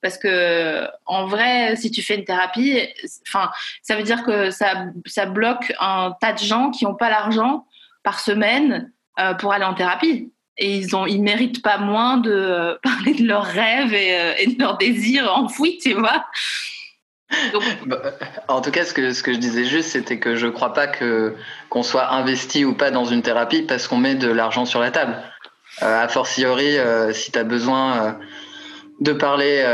[0.02, 2.80] parce que en vrai si tu fais une thérapie,
[3.28, 3.52] enfin
[3.84, 7.66] ça veut dire que ça ça bloque un tas de gens qui n'ont pas l'argent
[8.04, 8.92] par semaine
[9.40, 13.46] pour aller en thérapie et ils ont ils méritent pas moins de parler de leurs
[13.46, 16.26] rêves et de leurs désirs enfouis, tu vois.
[17.86, 18.02] Bah,
[18.48, 20.74] en tout cas, ce que, ce que je disais juste, c'était que je ne crois
[20.74, 21.36] pas que
[21.70, 24.92] qu'on soit investi ou pas dans une thérapie parce qu'on met de l'argent sur la
[24.92, 25.16] table.
[25.82, 28.12] Euh, a fortiori, euh, si tu as besoin euh,
[29.00, 29.66] de parler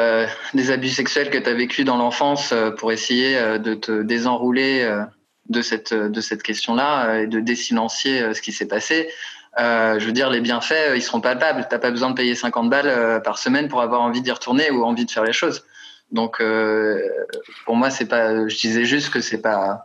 [0.54, 4.90] des abus sexuels que tu as vécu dans l'enfance pour essayer de te désenrouler
[5.50, 9.10] de cette, de cette question-là et de désilencier ce qui s'est passé,
[9.58, 11.68] je veux dire, les bienfaits, ils seront palpables.
[11.70, 14.86] Tu pas besoin de payer 50 balles par semaine pour avoir envie d'y retourner ou
[14.86, 15.66] envie de faire les choses.
[16.12, 17.02] Donc, euh,
[17.66, 18.48] pour moi, c'est pas.
[18.48, 19.84] Je disais juste que c'est pas.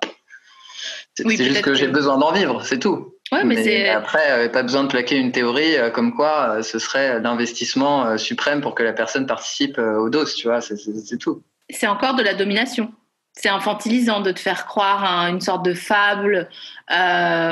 [1.14, 3.14] C'est juste que j'ai besoin d'en vivre, c'est tout.
[3.32, 6.78] Ouais, mais, mais après, euh, pas besoin de plaquer une théorie euh, comme quoi ce
[6.78, 11.42] serait l'investissement suprême pour que la personne participe aux doses, tu vois, c'est tout.
[11.70, 12.92] C'est encore de la domination.
[13.34, 16.48] C'est infantilisant de te faire croire à une sorte de fable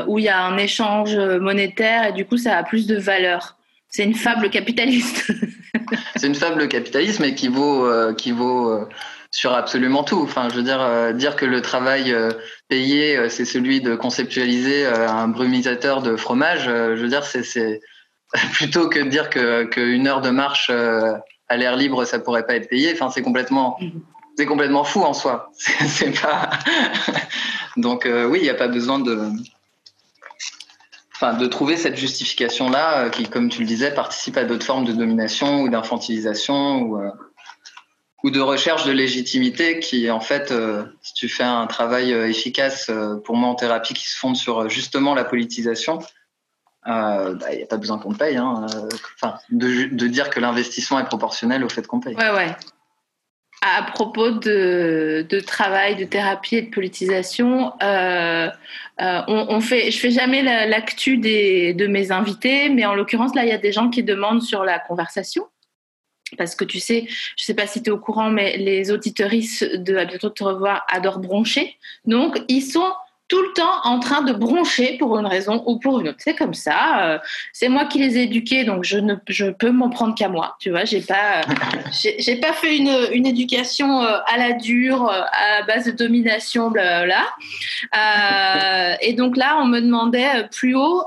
[0.07, 3.57] où il y a un échange monétaire et du coup ça a plus de valeur.
[3.91, 5.33] C'est une fable capitaliste.
[6.17, 8.89] c'est une fable capitalisme et qui vaut, euh, qui vaut euh,
[9.33, 10.23] sur absolument tout.
[10.23, 12.15] Enfin, je veux dire, euh, dire que le travail
[12.69, 16.67] payé, c'est celui de conceptualiser un brumisateur de fromage.
[16.67, 17.81] je veux dire, c'est
[18.53, 22.55] plutôt que de dire que qu'une heure de marche à l'air libre, ça pourrait pas
[22.55, 22.93] être payé.
[22.93, 23.79] Enfin, c'est complètement
[24.37, 25.51] c'est complètement fou en soi.
[25.59, 26.49] C'est pas.
[27.77, 29.29] Donc oui, il n'y a pas besoin de
[31.21, 34.85] enfin, de trouver cette justification-là euh, qui, comme tu le disais, participe à d'autres formes
[34.85, 37.11] de domination ou d'infantilisation ou, euh,
[38.25, 42.91] ou de recherche de légitimité qui, en fait, euh, si tu fais un travail efficace
[43.25, 45.99] pour moi en thérapie qui se fonde sur justement la politisation,
[46.87, 48.39] il bah, n'y a pas besoin qu'on paye.
[48.39, 48.67] Hein,
[49.51, 52.15] de, de, dire que l'investissement est proportionnel au fait qu'on paye.
[52.17, 52.57] Ouais, ouais
[53.63, 58.49] à propos de, travail, de thérapie et de politisation, euh,
[59.03, 63.45] euh, on, fait, je fais jamais l'actu des de mes invités, mais en l'occurrence là,
[63.45, 65.47] il y a des gens qui demandent sur la conversation.
[66.39, 69.65] Parce que tu sais, je sais pas si tu es au courant, mais les auditeuristes
[69.65, 71.77] de À bientôt te revoir adorent broncher.
[72.05, 72.93] Donc, ils sont
[73.31, 76.19] tout le temps en train de broncher pour une raison ou pour une autre.
[76.19, 77.01] C'est comme ça.
[77.03, 77.19] Euh,
[77.53, 80.57] c'est moi qui les ai éduqués, donc je ne je peux m'en prendre qu'à moi.
[80.59, 81.43] Tu vois, j'ai pas
[82.19, 86.71] j'ai pas fait une, une éducation euh, à la dure, euh, à base de domination,
[86.73, 87.23] blablabla.
[87.95, 91.05] Euh, et donc là, on me demandait plus haut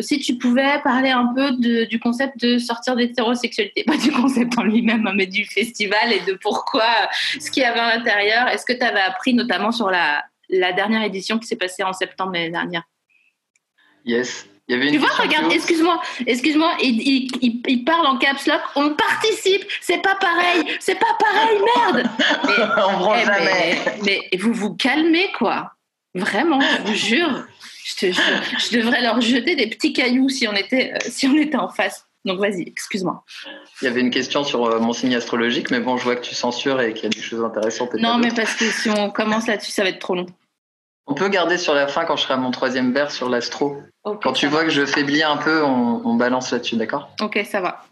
[0.00, 4.56] si tu pouvais parler un peu de, du concept de sortir d'hétérosexualité, pas du concept
[4.58, 6.86] en lui-même, hein, mais du festival et de pourquoi,
[7.40, 8.46] ce qu'il y avait à l'intérieur.
[8.46, 11.92] Est-ce que tu avais appris notamment sur la la dernière édition qui s'est passée en
[11.92, 12.82] septembre l'année dernière.
[14.04, 14.46] Yes.
[14.68, 17.28] Il y avait une tu vois, regarde, excuse-moi, excuse-moi, il,
[17.66, 22.08] il, parle en caps lock, on participe, c'est pas pareil, c'est pas pareil, merde.
[22.46, 23.78] Mais, on eh, jamais.
[24.04, 25.72] Mais, vous vous calmez, quoi.
[26.14, 27.44] Vraiment, je vous jure.
[27.84, 31.56] Je, je, devrais leur jeter des petits cailloux si on était, euh, si on était
[31.56, 32.06] en face.
[32.24, 33.24] Donc vas-y, excuse-moi.
[33.80, 36.24] Il y avait une question sur euh, mon signe astrologique, mais bon, je vois que
[36.24, 37.94] tu censures et qu'il y a des choses intéressantes.
[37.94, 40.26] Non, mais parce que si on commence là-dessus, ça va être trop long.
[41.06, 43.82] On peut garder sur la fin quand je serai à mon troisième verre sur l'astro.
[44.04, 47.10] quand tu vois que je faiblis un peu, on, balance là-dessus, d'accord?
[47.20, 47.84] Ok, ça va.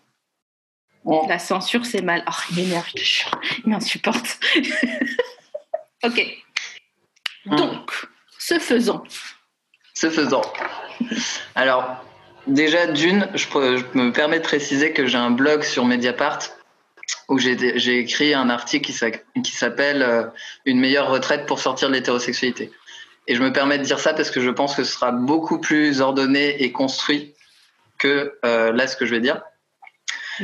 [1.28, 2.22] La censure, c'est mal.
[2.28, 4.38] Oh, il m'énerve, Il m'insupporte.
[6.04, 6.38] ok.
[7.46, 7.56] Hum.
[7.56, 7.90] Donc,
[8.38, 9.02] ce faisant.
[9.94, 10.42] Ce faisant.
[11.54, 12.04] Alors,
[12.46, 13.46] déjà, d'une, je,
[13.94, 16.38] me permets de préciser que j'ai un blog sur Mediapart
[17.28, 18.92] où j'ai écrit un article
[19.42, 20.24] qui s'appelle euh,
[20.64, 22.70] Une meilleure retraite pour sortir de l'hétérosexualité.
[23.30, 25.60] Et je me permets de dire ça parce que je pense que ce sera beaucoup
[25.60, 27.36] plus ordonné et construit
[27.96, 29.40] que euh, là ce que je vais dire.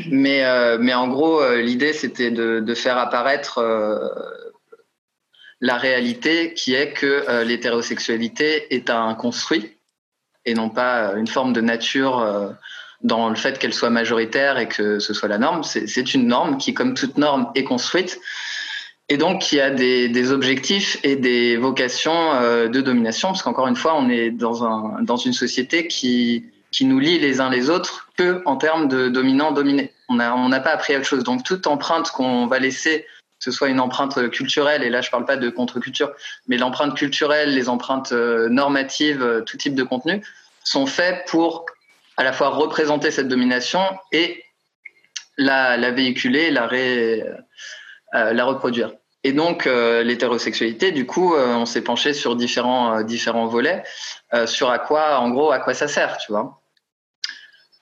[0.09, 3.61] Mais, euh, mais en gros, euh, l'idée, c'était de, de, faire apparaître
[5.61, 9.79] la réalité qui est que l'hétérosexualité est un construit
[10.44, 12.55] et non pas une forme de nature
[13.01, 15.64] dans le fait qu'elle soit majoritaire et que ce soit la norme.
[15.64, 18.20] C'est une norme qui, comme toute norme, est construite
[19.09, 23.77] et donc qui a des, objectifs et des vocations euh, de domination, parce qu'encore une
[23.77, 27.71] fois, on est dans, un, dans une société qui, qui nous lie les uns les
[27.71, 29.92] autres que en termes de dominant-dominé.
[30.09, 31.25] On n'a pas appris autre chose.
[31.25, 33.07] Donc toute empreinte qu'on va laisser,
[33.38, 36.11] que ce soit une empreinte culturelle, et là je parle pas de contre-culture,
[36.49, 40.25] mais l'empreinte culturelle, les empreintes euh, normatives, euh, tout type de contenu,
[40.64, 41.66] sont faits pour
[42.16, 44.42] à la fois représenter cette domination et
[45.37, 47.23] la, la véhiculer, la ré,
[48.33, 48.92] la reproduire.
[49.24, 53.83] Et donc l'hétérosexualité, du coup, on s'est penché sur différents différents volets,
[54.44, 56.61] sur à quoi, en gros, à quoi ça sert, tu vois.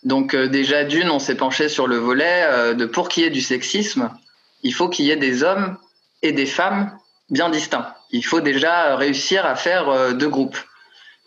[0.05, 3.43] Donc déjà d'une, on s'est penché sur le volet de pour qu'il y ait du
[3.43, 4.11] sexisme,
[4.63, 5.77] il faut qu'il y ait des hommes
[6.23, 6.97] et des femmes
[7.29, 7.93] bien distincts.
[8.11, 10.59] Il faut déjà réussir à faire deux groupes.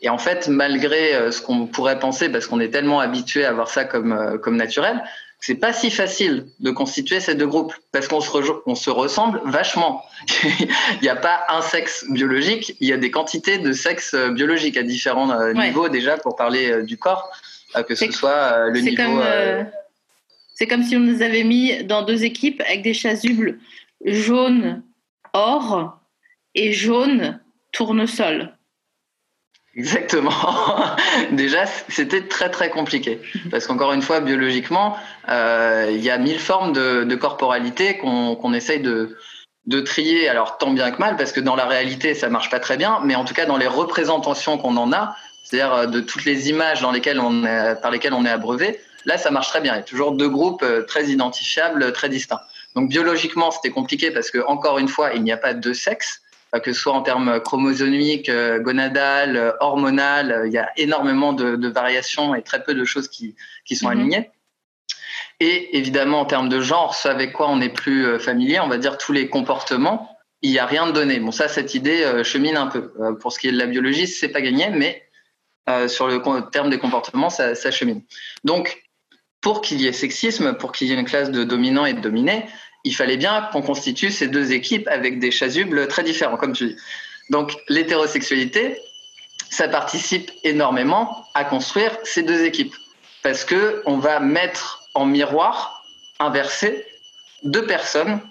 [0.02, 3.54] Et en fait, malgré euh, ce qu'on pourrait penser, parce qu'on est tellement habitué à
[3.54, 5.04] voir ça comme, euh, comme naturel,
[5.40, 8.30] c'est pas si facile de constituer ces deux groupes parce qu'on se,
[8.66, 10.04] on se ressemble vachement.
[10.44, 14.32] il n'y a pas un sexe biologique, il y a des quantités de sexe euh,
[14.32, 17.30] biologiques à différents niveaux déjà pour parler du corps,
[17.88, 18.96] que ce soit le niveau.
[18.96, 19.24] Comme,
[20.56, 23.60] c'est comme si on nous avait mis dans deux équipes avec des chasubles
[24.04, 24.82] jaune
[25.34, 26.00] or
[26.56, 27.40] et jaune
[27.72, 28.57] tournesol.
[29.78, 30.32] Exactement.
[31.32, 34.98] Déjà, c'était très très compliqué parce qu'encore une fois, biologiquement,
[35.30, 39.16] euh, il y a mille formes de, corporalité qu'on essaye de,
[39.68, 40.28] de trier.
[40.30, 43.00] Alors tant bien que mal, parce que dans la réalité, ça marche pas très bien,
[43.04, 46.50] mais en tout cas dans les représentations qu'on en a, c'est-à-dire euh, de toutes les
[46.50, 49.76] images dans lesquelles on est, par lesquelles on est abreuvé, là ça marche très bien.
[49.76, 52.42] Il y a toujours deux groupes euh, très identifiables, très distincts.
[52.76, 56.24] Donc biologiquement, c'était compliqué parce que encore une fois, il n'y a pas deux sexes
[56.64, 61.34] que ce soit en termes chromosomiques, euh, gonadales, euh, hormonales, euh, il y a énormément
[61.34, 64.00] de, variations et très peu de choses qui, qui sont mhm.
[64.00, 64.32] alignées.
[65.40, 68.78] Et évidemment, en termes de genre, ce avec quoi on est plus familier, on va
[68.78, 71.20] dire tous les comportements, il n'y a rien de donné.
[71.20, 72.92] Bon, ça, cette idée chemine un peu.
[73.20, 75.04] Pour ce qui est de la biologie, c'est pas gagné, mais
[75.88, 78.02] sur le terme des comportements, ça, ça chemine.
[78.46, 78.82] Donc,
[79.42, 82.02] pour qu'il y ait sexisme, pour qu'il y ait une classe de dominants et de
[82.02, 82.46] dominés,
[82.88, 86.68] il fallait bien qu'on constitue ces deux équipes avec des chasubles très différents, comme tu
[86.68, 86.76] dis.
[87.30, 88.78] Donc l'hétérosexualité,
[89.50, 92.74] ça participe énormément à construire ces deux équipes,
[93.24, 95.84] parce que on va mettre en miroir
[96.20, 96.86] inversé
[97.44, 98.22] deux personnes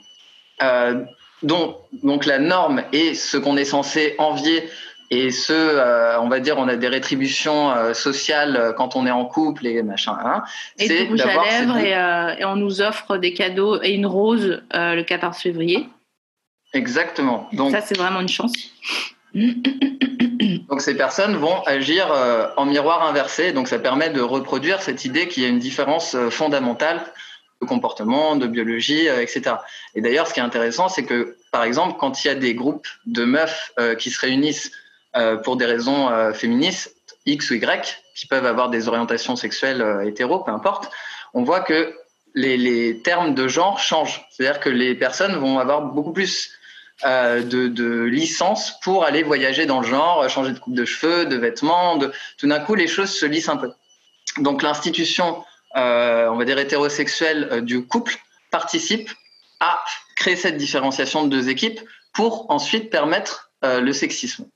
[0.63, 1.05] euh,
[1.43, 4.69] dont donc la norme est ce qu'on est censé envier
[5.11, 9.07] et ce, euh, on va dire, on a des rétributions euh, sociales euh, quand on
[9.07, 10.17] est en couple et machin.
[10.25, 10.43] Hein,
[10.79, 15.03] et c'est à lèvres et, et, on nous offre des cadeaux et une rose le
[15.03, 15.89] 14 février.
[16.73, 17.49] Exactement.
[17.53, 18.53] Donc ça, c'est vraiment une chance.
[19.35, 22.09] donc ces personnes vont agir
[22.57, 23.53] en miroir inversé.
[23.53, 27.01] Donc ça permet de reproduire cette idée qu'il y a une différence fondamentale
[27.63, 29.57] de comportement, de biologie, etc.
[29.95, 32.55] Et d'ailleurs, ce qui est intéressant, c'est que, par exemple, quand il y a des
[32.55, 34.86] groupes de meufs qui se réunissent euh,
[35.43, 40.07] pour des raisons euh, féministes, X ou Y, qui peuvent avoir des orientations sexuelles euh,
[40.07, 40.91] hétéro, peu importe,
[41.35, 41.95] on voit que
[42.35, 44.27] les, termes de genre changent.
[44.31, 46.51] C'est-à-dire que les personnes vont avoir beaucoup plus
[47.05, 51.25] euh, de, de licence pour aller voyager dans le genre, changer de coupe de cheveux,
[51.25, 51.99] de vêtements.
[52.39, 53.73] Tout d'un coup, les choses se lissent un peu.
[54.39, 55.43] Donc l'institution,
[55.77, 58.17] euh, on va dire hétérosexuelle du couple,
[58.51, 59.11] participe
[59.61, 59.83] à
[60.17, 61.81] créer cette différenciation de deux équipes
[62.13, 64.47] pour ensuite permettre euh, le sexisme.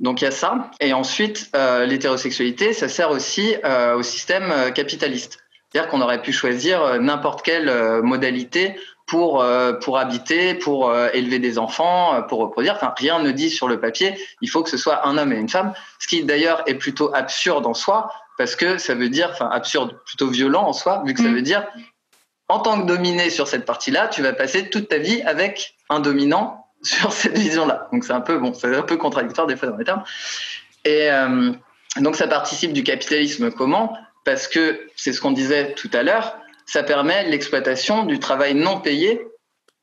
[0.00, 0.70] Donc il y a ça.
[0.80, 5.38] Et ensuite, euh, l'hétérosexualité, ça sert aussi euh, au système euh, capitaliste.
[5.70, 8.76] C'est-à-dire qu'on aurait pu choisir n'importe quelle modalité
[9.08, 9.44] pour
[9.82, 12.74] pour habiter, pour élever des enfants, pour reproduire.
[12.76, 14.14] Enfin, rien ne dit sur le papier.
[14.40, 15.72] Il faut que ce soit un homme et une femme.
[15.98, 19.98] Ce qui d'ailleurs est plutôt absurde en soi, parce que ça veut dire, enfin absurde,
[20.06, 21.34] plutôt violent en soi, vu que ça mm.
[21.34, 21.66] veut dire,
[22.48, 25.98] en tant que dominé sur cette partie-là, tu vas passer toute ta vie avec un
[25.98, 27.88] dominant sur cette vision-là.
[27.92, 30.04] Donc c'est un peu bon, c'est un peu contradictoire des fois dans les termes.
[30.84, 31.52] Et euh,
[32.00, 33.50] donc ça participe du capitalisme.
[33.50, 33.96] Comment?
[34.24, 36.36] Parce que c'est ce qu'on disait tout à l'heure.
[36.66, 39.26] Ça permet l'exploitation du travail non payé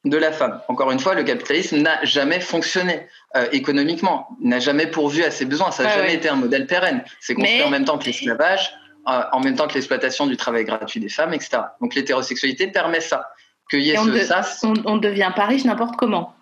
[0.04, 0.62] de la femme.
[0.68, 5.46] Encore une fois, le capitalisme n'a jamais fonctionné euh, économiquement, n'a jamais pourvu à ses
[5.46, 5.70] besoins.
[5.70, 7.04] Ça n'a jamais été un modèle pérenne.
[7.20, 8.74] C'est construit en même temps que l'esclavage,
[9.08, 11.60] euh, en même temps que l'exploitation du travail gratuit des femmes, etc.
[11.82, 13.30] Donc l'hétérosexualité permet ça.
[13.70, 16.36] Que y ait on, on, devient pas riche n'importe comment.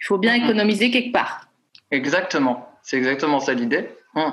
[0.00, 1.48] Il faut bien économiser quelque part.
[1.90, 3.88] Exactement, c'est exactement ça l'idée.
[4.14, 4.32] Hum.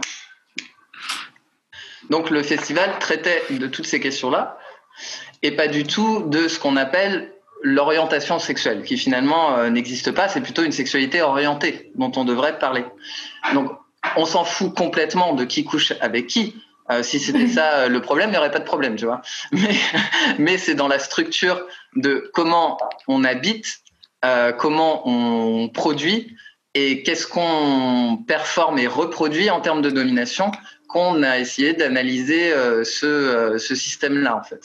[2.10, 4.58] Donc le festival traitait de toutes ces questions-là
[5.41, 10.28] et pas du tout de ce qu'on appelle l'orientation sexuelle, qui finalement euh, n'existe pas,
[10.28, 12.84] c'est plutôt une sexualité orientée dont on devrait parler.
[13.54, 13.71] Donc
[14.17, 16.56] on s'en fout complètement de qui couche avec qui.
[16.91, 19.21] Euh, si c'était ça euh, le problème, il n'y aurait pas de problème, tu vois.
[19.54, 19.76] Mais,
[20.38, 23.83] mais c'est dans la structure de comment on habite
[24.24, 26.36] euh, comment on produit
[26.76, 30.52] et qu'est-ce qu'on performe et reproduit en termes de domination
[30.88, 34.62] qu'on a essayé d'analyser euh, ce, euh, ce système-là en fait.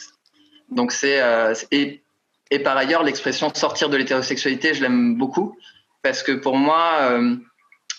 [0.70, 1.20] Donc c'est
[1.72, 2.02] et,
[2.50, 5.56] et, par ailleurs l'expression sortir de l'hétérosexualité, je l'aime beaucoup
[6.02, 7.18] parce que pour moi,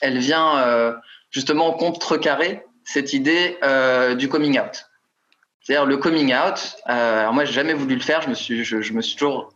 [0.01, 0.95] elle vient
[1.31, 3.57] justement contrecarrer cette idée
[4.17, 4.85] du coming out.
[5.61, 6.77] C'est-à-dire le coming out.
[6.85, 8.21] alors moi, j'ai jamais voulu le faire.
[8.21, 9.51] Je me suis, je me suis toujours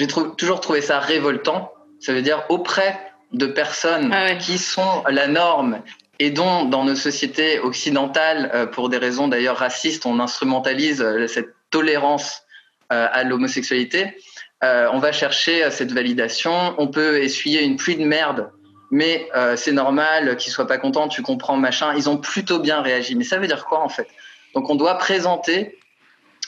[0.00, 1.70] j'ai toujours trouvé ça révoltant.
[2.00, 2.98] Ça veut dire auprès
[3.32, 4.38] de personnes Ah ouais.
[4.38, 5.82] qui sont la norme
[6.18, 11.26] et dont, dans nos sociétés occidentales, euh, pour des raisons d'ailleurs racistes, on instrumentalise euh,
[11.26, 12.42] cette tolérance
[12.92, 14.16] euh, à l'homosexualité.
[14.62, 16.74] On va chercher cette validation.
[16.76, 18.50] On peut essuyer une pluie de merde,
[18.90, 21.08] mais euh, c'est normal qu'ils soient pas contents.
[21.08, 21.94] Tu comprends, machin.
[21.96, 23.14] Ils ont plutôt bien réagi.
[23.14, 24.08] Mais ça veut dire quoi en fait?
[24.54, 25.78] Donc on doit présenter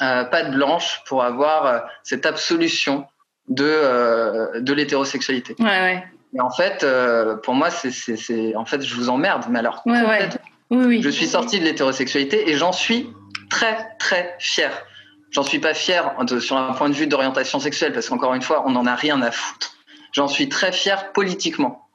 [0.02, 3.06] euh, patte blanche pour avoir euh, cette absolution
[3.48, 5.54] de euh, de l'hétérosexualité.
[5.58, 6.04] Ouais, ouais.
[6.34, 9.92] Et en fait, euh, pour moi, c'est, en fait, je vous emmerde, mais alors Ouais,
[9.92, 10.00] ouais.
[10.00, 10.40] complètement.
[10.70, 11.02] Oui, oui.
[11.02, 13.10] Je suis sorti de l'hétérosexualité et j'en suis
[13.50, 14.70] très, très fier.
[15.30, 18.40] J'en suis pas fier de- sur un point de vue d'orientation sexuelle, parce qu'encore une
[18.42, 19.74] fois, on n'en a rien à foutre.
[20.12, 21.86] J'en suis très fier politiquement,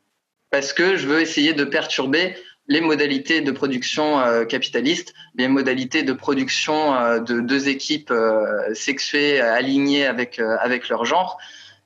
[0.52, 2.36] parce que je veux essayer de perturber
[2.68, 8.74] les modalités de production euh, capitaliste, les modalités de production euh, de deux équipes euh,
[8.74, 11.38] sexuées alignées avec, avec leur genre.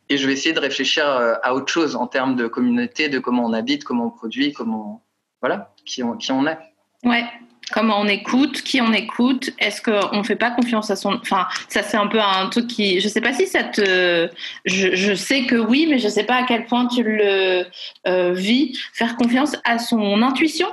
[0.09, 3.45] Et je vais essayer de réfléchir à autre chose en termes de communauté, de comment
[3.45, 5.05] on habite, comment on produit, comment
[5.41, 6.57] voilà, qui on, qui on est.
[7.05, 7.23] Ouais.
[7.71, 11.13] Comment on écoute, qui on écoute, est-ce qu'on ne fait pas confiance à son.
[11.13, 12.99] Enfin, ça, c'est un peu un truc qui.
[12.99, 14.29] Je sais pas si ça te.
[14.65, 17.65] Je, je sais que oui, mais je sais pas à quel point tu le
[18.07, 18.77] euh, vis.
[18.93, 20.67] Faire confiance à son intuition,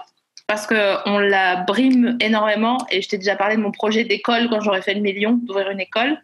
[0.47, 2.79] parce qu'on la brime énormément.
[2.91, 5.71] Et je t'ai déjà parlé de mon projet d'école quand j'aurais fait le million, d'ouvrir
[5.71, 6.19] une école,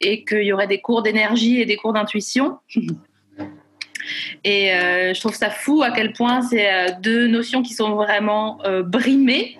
[0.00, 2.58] et qu'il y aurait des cours d'énergie et des cours d'intuition.
[4.44, 7.94] Et euh, je trouve ça fou à quel point c'est euh, deux notions qui sont
[7.94, 9.58] vraiment brimées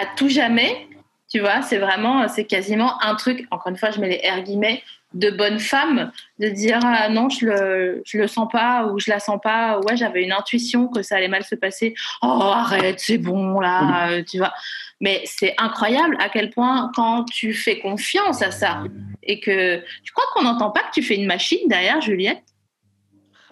[0.00, 0.88] à tout jamais.
[1.30, 4.42] Tu vois, c'est vraiment, c'est quasiment un truc, encore une fois, je mets les R
[4.42, 4.82] guillemets,
[5.14, 9.10] de bonne femme, de dire ah, non, je le, je le sens pas ou je
[9.10, 9.78] la sens pas.
[9.80, 11.94] Ouais, j'avais une intuition que ça allait mal se passer.
[12.22, 14.52] Oh, arrête, c'est bon là, euh, tu vois.
[15.00, 18.84] Mais c'est incroyable à quel point quand tu fais confiance à ça
[19.22, 22.42] et que tu crois qu'on n'entend pas que tu fais une machine derrière, Juliette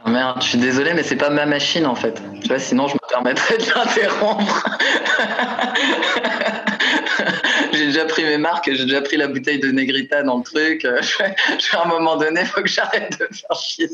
[0.05, 2.23] Ah merde, je suis désolé, mais c'est pas ma machine en fait.
[2.41, 4.79] Tu vois, sinon je me permettrais de l'interrompre.
[7.73, 10.85] j'ai déjà pris mes marques, j'ai déjà pris la bouteille de Negrita dans le truc.
[10.85, 11.01] Euh,
[11.73, 13.89] à un moment donné, faut que j'arrête de faire chier.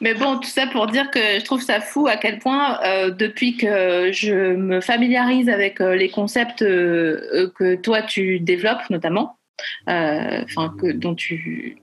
[0.00, 3.10] Mais bon, tout ça pour dire que je trouve ça fou à quel point, euh,
[3.10, 9.36] depuis que je me familiarise avec euh, les concepts que toi tu développes notamment,
[9.86, 11.76] enfin que dont tu,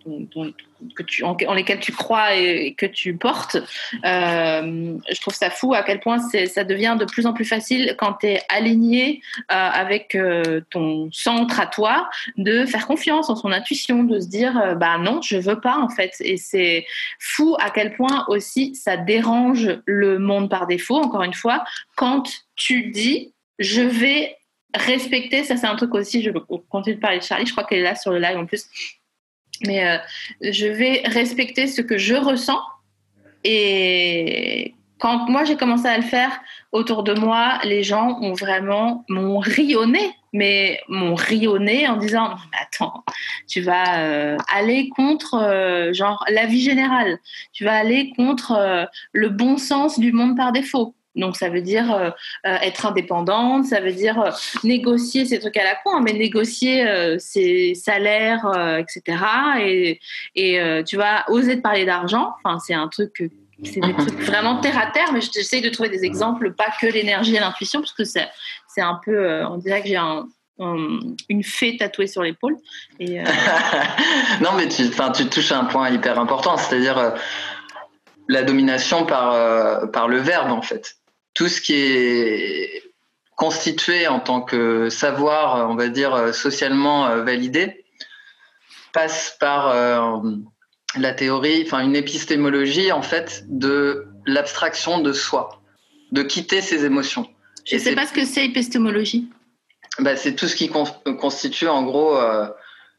[0.95, 3.57] que tu en, en lesquels tu crois et, et que tu portes,
[4.05, 7.95] euh, je trouve ça fou à quel point ça devient de plus en plus facile
[7.97, 9.21] quand tu es aligné
[9.51, 14.27] euh, avec euh, ton centre à toi de faire confiance en son intuition, de se
[14.27, 16.13] dire euh, bah non, je veux pas en fait.
[16.19, 16.85] Et c'est
[17.19, 21.63] fou à quel point aussi ça dérange le monde par défaut, encore une fois,
[21.95, 22.23] quand
[22.55, 24.37] tu dis je vais
[24.77, 26.29] respecter, ça c'est un truc aussi, je
[26.69, 28.65] continue de parler de Charlie, je crois qu'elle est là sur le live en plus,
[29.65, 29.97] mais euh,
[30.41, 32.61] je vais respecter ce que je ressens
[33.43, 36.39] et quand moi j'ai commencé à le faire
[36.71, 43.03] autour de moi, les gens ont vraiment m'ont rionné, mais m'ont rionné en disant attends,
[43.47, 47.19] tu vas euh, aller contre euh, genre la vie générale,
[47.53, 50.95] tu vas aller contre le bon sens du monde par défaut.
[51.17, 52.09] Donc ça veut dire euh,
[52.45, 54.31] euh, être indépendante, ça veut dire euh,
[54.63, 58.45] négocier ces trucs à la con, hein, mais négocier euh, ses salaires,
[58.77, 59.17] etc.
[59.59, 59.99] Et,
[60.35, 62.33] et tu vas oser te parler d'argent.
[62.43, 63.29] Enfin, c'est un truc,
[63.63, 65.11] c'est des trucs vraiment terre à terre.
[65.13, 68.29] Mais j'essaye de trouver des exemples, pas que l'énergie et l'intuition, parce que c'est
[68.77, 70.27] un peu, on dirait que j'ai un,
[70.59, 70.99] un-
[71.29, 72.57] une fée tatouée sur l'épaule.
[74.41, 74.89] Non, mais tu,
[75.29, 77.15] touches à un point hyper important, c'est-à-dire
[78.27, 80.96] la domination par, euh, par le verbe, en fait.
[81.37, 82.83] Tout ce qui est
[83.35, 87.85] constitué en tant que savoir, on va dire, euh, socialement euh, validé,
[88.91, 90.19] passe par euh,
[90.97, 95.61] la théorie, enfin une épistémologie, en fait, de l'abstraction de soi,
[96.11, 97.29] de quitter ses émotions.
[97.65, 99.29] je Et sais pas ce que c'est épistémologie.
[99.99, 100.85] bah, c'est tout ce qui con-
[101.19, 102.47] constitue en gros euh,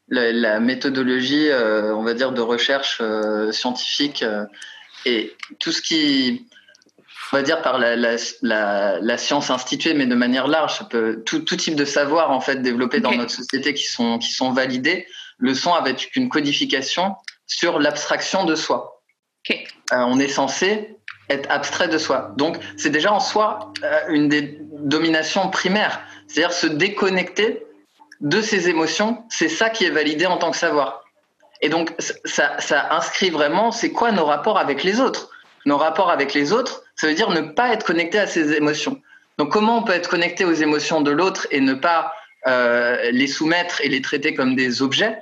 [0.09, 3.03] la, la méthodologie, euh, on va dire, de recherche
[3.51, 4.24] scientifique
[5.05, 6.47] et tout ce qui,
[7.33, 10.85] on va dire, par la, la, la, la science instituée, mais de manière large, ça
[10.85, 14.33] peut, tout, tout type de savoir en fait développé dans notre société qui sont, qui
[14.33, 15.07] sont validés,
[15.39, 17.14] le sont avec une codification
[17.47, 19.03] sur l'abstraction de soi.
[19.51, 19.55] Euh,
[19.93, 20.97] on est censé
[21.31, 22.33] être abstrait de soi.
[22.37, 26.01] Donc, c'est déjà en soi euh, une des dominations primaires.
[26.26, 27.62] C'est-à-dire se déconnecter
[28.20, 31.05] de ses émotions, c'est ça qui est validé en tant que savoir.
[31.61, 31.93] Et donc,
[32.24, 35.31] ça, ça inscrit vraiment, c'est quoi nos rapports avec les autres?
[35.66, 39.01] Nos rapports avec les autres, ça veut dire ne pas être connecté à ses émotions.
[39.38, 42.12] Donc, comment on peut être connecté aux émotions de l'autre et ne pas
[42.46, 45.18] euh, les soumettre et les traiter comme des objets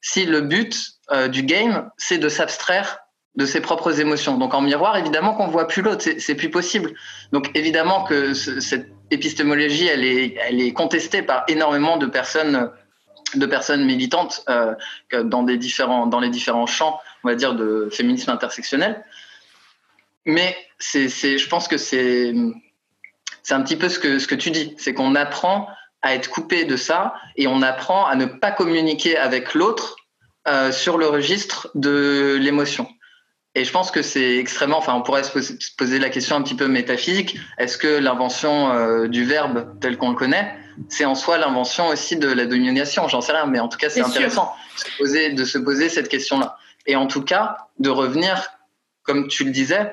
[0.00, 3.00] si le but euh, du game, c'est de s'abstraire
[3.36, 4.38] de ses propres émotions?
[4.38, 6.94] Donc en miroir, évidemment qu'on voit plus l'autre, c'est plus possible.
[7.32, 12.70] Donc évidemment que cette épistémologie, elle est, elle est contestée par énormément de personnes,
[13.34, 14.74] de personnes militantes euh,
[15.22, 19.04] dans les différents champs, on va dire, de féminisme intersectionnel.
[20.26, 22.34] Mais c'est, je pense que c'est,
[23.42, 25.68] c'est un petit peu ce que, ce que tu dis, c'est qu'on apprend
[26.02, 29.96] à être coupé de ça et on apprend à ne pas communiquer avec l'autre
[30.48, 32.88] euh, sur le registre de l'émotion.
[33.54, 35.32] Et je pense que c'est extrêmement, enfin, on pourrait se
[35.76, 37.36] poser la question un petit peu métaphysique.
[37.58, 40.56] Est-ce que l'invention euh, du verbe tel qu'on le connaît,
[40.88, 43.08] c'est en soi l'invention aussi de la domination?
[43.08, 45.88] J'en sais rien, mais en tout cas, c'est intéressant de se, poser, de se poser
[45.88, 46.56] cette question-là.
[46.86, 48.52] Et en tout cas, de revenir,
[49.02, 49.92] comme tu le disais,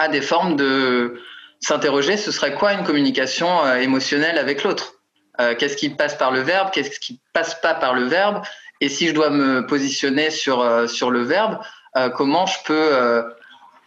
[0.00, 1.20] à des formes de
[1.60, 4.94] s'interroger, ce serait quoi une communication euh, émotionnelle avec l'autre?
[5.40, 6.70] Euh, Qu'est-ce qui passe par le verbe?
[6.72, 8.42] Qu'est-ce qui passe pas par le verbe?
[8.80, 11.60] Et si je dois me positionner sur, sur le verbe,
[11.96, 13.22] euh, comment je peux euh,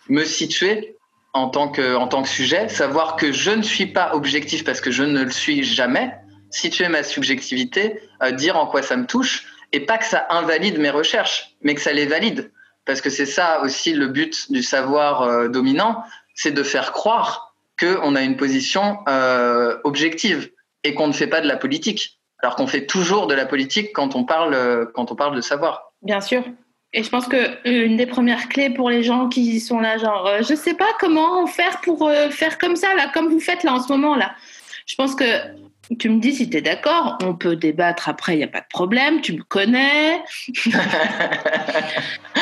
[0.10, 0.98] me situer
[1.34, 4.82] en tant que en tant que sujet, savoir que je ne suis pas objectif parce
[4.82, 6.14] que je ne le suis jamais,
[6.52, 10.78] situer ma subjectivité, euh, dire en quoi ça me touche, et pas que ça invalide
[10.80, 12.52] mes recherches, mais que ça les valide,
[12.86, 16.04] parce que c'est ça aussi le but du savoir dominant,
[16.36, 19.00] c'est de faire croire qu'on a une position
[19.84, 20.52] objective
[20.84, 23.94] et qu'on ne fait pas de la politique, alors qu'on fait toujours de la politique
[23.94, 25.94] quand on parle quand on parle de savoir.
[26.02, 26.44] Bien sûr.
[26.94, 29.98] Et je pense que euh, une des premières clés pour les gens qui sont là,
[29.98, 33.40] genre, euh, je sais pas comment faire pour euh, faire comme ça, là, comme vous
[33.40, 34.34] faites là en ce moment, là.
[34.86, 35.24] Je pense que
[36.00, 38.62] tu me dis si tu es d'accord, on peut débattre après, il n'y a pas
[38.62, 40.22] de problème, tu me connais.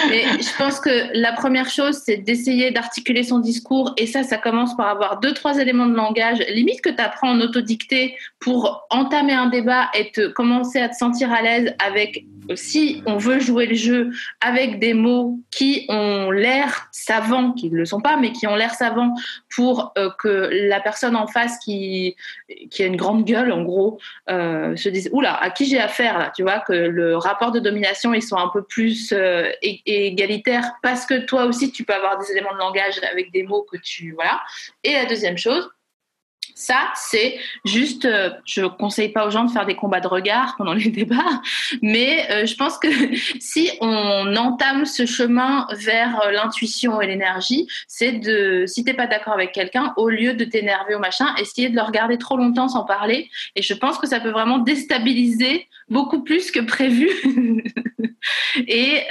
[0.09, 3.93] Mais je pense que la première chose, c'est d'essayer d'articuler son discours.
[3.97, 7.31] Et ça, ça commence par avoir deux, trois éléments de langage, limite que tu apprends
[7.31, 12.25] en autodicté pour entamer un débat et te commencer à te sentir à l'aise avec
[12.55, 17.77] si on veut jouer le jeu avec des mots qui ont l'air savants, qui ne
[17.77, 19.13] le sont pas, mais qui ont l'air savants
[19.55, 22.15] pour euh, que la personne en face qui,
[22.79, 26.31] a une grande gueule, en gros, euh, se dise Oula, à qui j'ai affaire là?
[26.35, 31.05] Tu vois, que le rapport de domination, ils sont un peu plus euh, égalitaires parce
[31.05, 34.13] que toi aussi, tu peux avoir des éléments de langage avec des mots que tu.
[34.13, 34.41] Voilà.
[34.83, 35.69] Et la deuxième chose,
[36.55, 40.55] ça, c'est juste, euh, je conseille pas aux gens de faire des combats de regard
[40.57, 41.41] pendant les débats,
[41.81, 42.87] mais euh, je pense que
[43.39, 49.07] si on entame ce chemin vers euh, l'intuition et l'énergie, c'est de, si t'es pas
[49.07, 52.69] d'accord avec quelqu'un, au lieu de t'énerver au machin, essayer de le regarder trop longtemps
[52.69, 53.29] sans parler.
[53.55, 57.09] Et je pense que ça peut vraiment déstabiliser beaucoup plus que prévu.
[58.67, 59.01] et,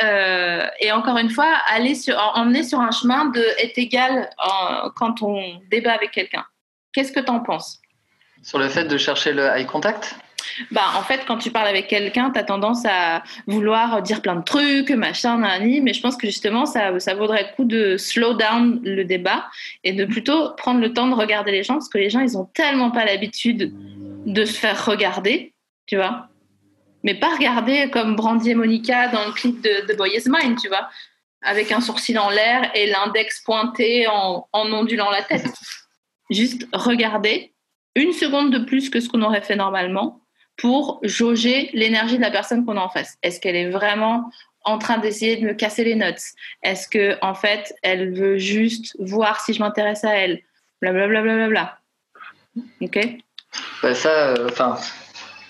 [0.92, 4.30] encore une fois, aller sur, emmener sur un chemin de être égal
[4.96, 6.44] quand on débat avec quelqu'un.
[6.92, 7.80] Qu'est-ce que tu en penses?
[8.42, 10.16] Sur le fait de chercher le eye contact?
[10.70, 14.36] Bah, en fait, quand tu parles avec quelqu'un, tu as tendance à vouloir dire plein
[14.36, 17.96] de trucs, machin, nani, mais je pense que justement, ça, ça vaudrait le coup de
[17.96, 19.46] slow down le débat
[19.84, 22.36] et de plutôt prendre le temps de regarder les gens, parce que les gens, ils
[22.36, 23.72] ont tellement pas l'habitude
[24.26, 25.54] de se faire regarder,
[25.86, 26.28] tu vois.
[27.04, 30.56] Mais pas regarder comme Brandy et Monica dans le clip de The Boy Is Mine,
[30.60, 30.88] tu vois,
[31.42, 35.46] avec un sourcil en l'air et l'index pointé en, en ondulant la tête
[36.30, 37.52] juste regarder
[37.96, 40.20] une seconde de plus que ce qu'on aurait fait normalement
[40.56, 43.16] pour jauger l'énergie de la personne qu'on a en face.
[43.22, 44.30] Est-ce qu'elle est vraiment
[44.64, 46.22] en train d'essayer de me casser les notes?
[46.62, 50.42] Est-ce que en fait, elle veut juste voir si je m'intéresse à elle?
[50.80, 51.22] Blablabla.
[51.22, 51.78] Bla, bla, bla,
[52.80, 53.18] ok?
[53.82, 54.78] Bah, Ça, euh, enfin,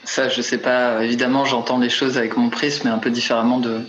[0.05, 1.05] ça, je sais pas.
[1.05, 3.83] Évidemment, j'entends les choses avec mon prisme, mais un peu différemment de,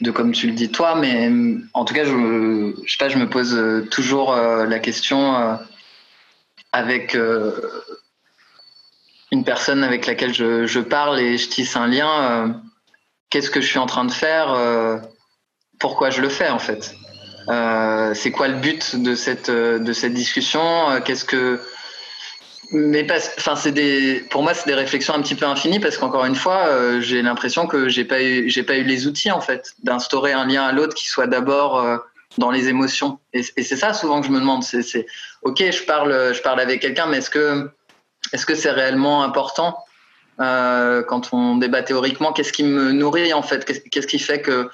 [0.00, 1.30] de comme tu le dis toi, mais
[1.74, 5.54] en tout cas, je, sais pas, je me pose euh, toujours euh, la question euh,
[6.72, 7.16] avec
[9.32, 12.60] une personne avec laquelle je, je, parle et je tisse un lien.
[13.30, 14.54] Qu'est-ce que je suis en train de faire
[15.78, 16.94] Pourquoi je le fais en fait?
[18.14, 21.00] C'est quoi le but de cette de cette discussion?
[21.06, 21.58] Qu'est-ce que
[22.70, 26.26] mais enfin, c'est des, pour moi, c'est des réflexions un petit peu infinies parce qu'encore
[26.26, 29.40] une fois, euh, j'ai l'impression que j'ai pas eu, j'ai pas eu les outils en
[29.40, 31.96] fait d'instaurer un lien à l'autre qui soit d'abord euh,
[32.36, 33.18] dans les émotions.
[33.32, 34.62] Et, c'est ça souvent que je me demande.
[34.62, 35.06] C'est, c'est,
[35.42, 37.70] ok, je parle, je parle avec quelqu'un, mais est-ce que,
[38.32, 39.78] est-ce que c'est réellement important
[40.40, 43.64] euh, quand on débat théoriquement Qu'est-ce qui me nourrit en fait?
[43.64, 44.68] Qu'est-ce qui fait que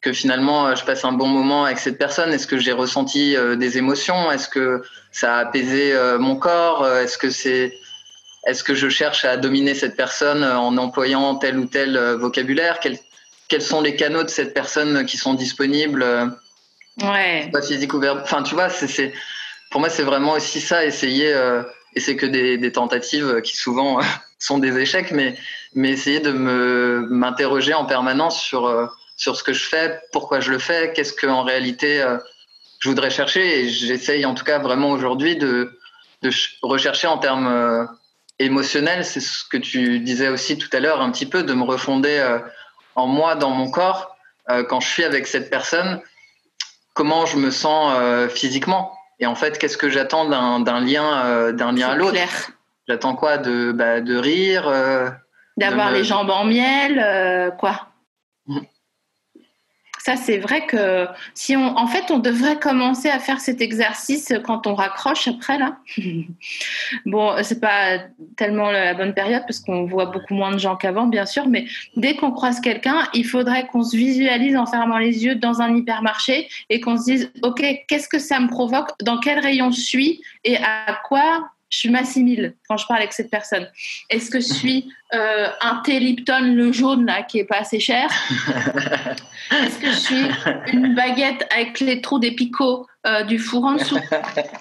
[0.00, 2.32] que finalement euh, je passe un bon moment avec cette personne?
[2.32, 4.30] Est-ce que j'ai ressenti euh, des émotions?
[4.32, 4.82] Est-ce que
[5.12, 6.86] ça a apaisé euh, mon corps?
[6.86, 7.74] Est-ce que c'est
[8.46, 12.80] est-ce que je cherche à dominer cette personne en employant tel ou tel vocabulaire?
[12.80, 12.98] Quels,
[13.48, 16.02] quels sont les canaux de cette personne qui sont disponibles
[17.02, 17.50] Ouais.
[17.52, 18.22] Pas physique ou verbal.
[18.24, 19.12] Enfin, tu vois, c'est,
[19.70, 21.34] pour moi, c'est vraiment aussi ça, essayer.
[21.94, 24.00] et c'est que des, des, tentatives qui souvent
[24.38, 25.36] sont des échecs, mais,
[25.74, 28.86] mais essayer de me m'interroger en permanence sur, euh,
[29.20, 32.16] sur ce que je fais, pourquoi je le fais, qu'est-ce que en réalité euh,
[32.78, 33.60] je voudrais chercher.
[33.60, 35.78] Et j'essaye en tout cas vraiment aujourd'hui de,
[36.22, 37.84] de ch- rechercher en termes euh,
[38.38, 41.64] émotionnels, c'est ce que tu disais aussi tout à l'heure, un petit peu, de me
[41.64, 42.38] refonder euh,
[42.96, 44.16] en moi, dans mon corps,
[44.68, 46.00] quand je suis avec cette personne,
[46.94, 47.94] comment je me sens
[48.32, 48.92] physiquement.
[49.20, 52.14] Et en fait, qu'est-ce que j'attends d'un lien, d'un lien à l'autre?
[52.88, 53.38] J'attends quoi?
[53.38, 54.64] De, bah, de rire
[55.56, 57.86] D'avoir me- les jambes en miel, quoi?
[60.02, 64.32] Ça, c'est vrai que si on, en fait, on devrait commencer à faire cet exercice
[64.44, 65.76] quand on raccroche après là.
[67.06, 67.98] bon, c'est pas
[68.36, 71.66] tellement la bonne période parce qu'on voit beaucoup moins de gens qu'avant, bien sûr, mais
[71.96, 75.76] dès qu'on croise quelqu'un, il faudrait qu'on se visualise en fermant les yeux dans un
[75.76, 79.80] hypermarché et qu'on se dise, ok, qu'est-ce que ça me provoque, dans quel rayon je
[79.80, 80.22] suis?
[80.44, 83.66] Et à quoi je m'assimile quand je parle avec cette personne.
[84.10, 87.78] Est-ce que je suis euh, un thé Lipton le jaune là qui est pas assez
[87.78, 88.10] cher?
[89.50, 90.24] Est-ce que je suis
[90.72, 93.98] une baguette avec les trous des picots euh, du four en dessous?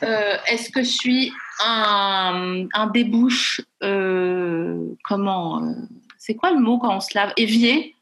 [0.04, 1.34] Euh, Est-ce que je suis
[1.66, 5.62] un, débouche comment
[6.18, 7.34] C'est quoi le mot quand on se lave?
[7.38, 7.96] Évier?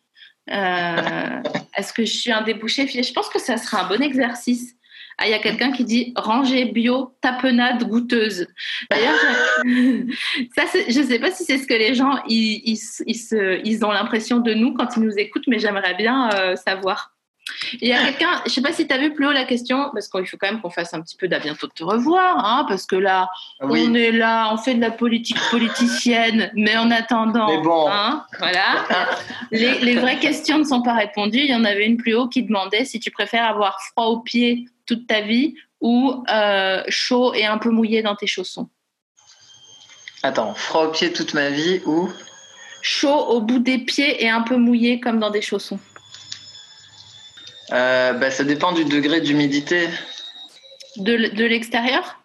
[0.48, 2.88] Est-ce que je suis un débouché?
[2.88, 4.77] Je pense que ça sera un bon exercice.
[5.20, 8.48] Ah, il y a quelqu'un qui dit rangée bio, tapenade goûteuse.
[8.92, 9.16] D'ailleurs,
[9.66, 10.14] je-
[10.56, 13.16] ça, c'est- je ne sais pas si c'est ce que les gens ils, ils, ils
[13.16, 17.14] se- ils ont l'impression de nous quand ils nous écoutent, mais j'aimerais bien euh, savoir.
[17.82, 19.46] Il y a quelqu'un, je ne sais pas si tu as vu plus haut la
[19.46, 21.84] question, parce qu'il faut quand même qu'on fasse un petit peu d'à bientôt de te
[21.84, 23.30] revoir, hein, parce que là,
[23.62, 27.88] Oui, on est là, on fait de la politique politicienne, mais en attendant, Mais bon.
[27.90, 28.86] hein, voilà,
[29.52, 31.40] les, les vraies questions ne sont pas répondues.
[31.40, 34.20] Il y en avait une plus haut qui demandait si tu préfères avoir froid aux
[34.20, 38.70] pieds toute ta vie ou euh, chaud et un peu mouillé dans tes chaussons?
[40.24, 42.10] attends, froid aux pieds toute ma vie ou?
[42.82, 45.80] Chaud au bout des pieds et un peu mouillé comme dans des chaussons.
[47.72, 49.88] Euh, bah, Ça dépend du degré d'humidité.
[50.98, 52.20] De, de l'extérieur?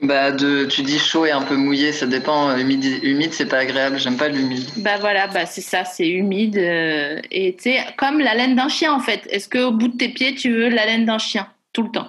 [0.00, 2.56] Bah, de, tu dis chaud et un peu mouillé, ça dépend.
[2.56, 4.64] Humide, humide c'est pas agréable, j'aime pas l'humide.
[4.76, 6.56] Bah voilà, bah c'est ça, c'est humide.
[6.56, 9.26] euh, et tu comme la laine d'un chien en fait.
[9.28, 11.48] Est-ce qu'au bout de tes pieds, tu veux la laine d'un chien?
[11.78, 12.08] Tout le temps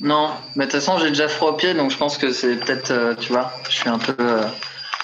[0.00, 2.56] Non, mais de toute façon, j'ai déjà froid aux pieds, donc je pense que c'est
[2.56, 4.12] peut-être, euh, tu vois, je suis un peu.
[4.18, 4.42] euh,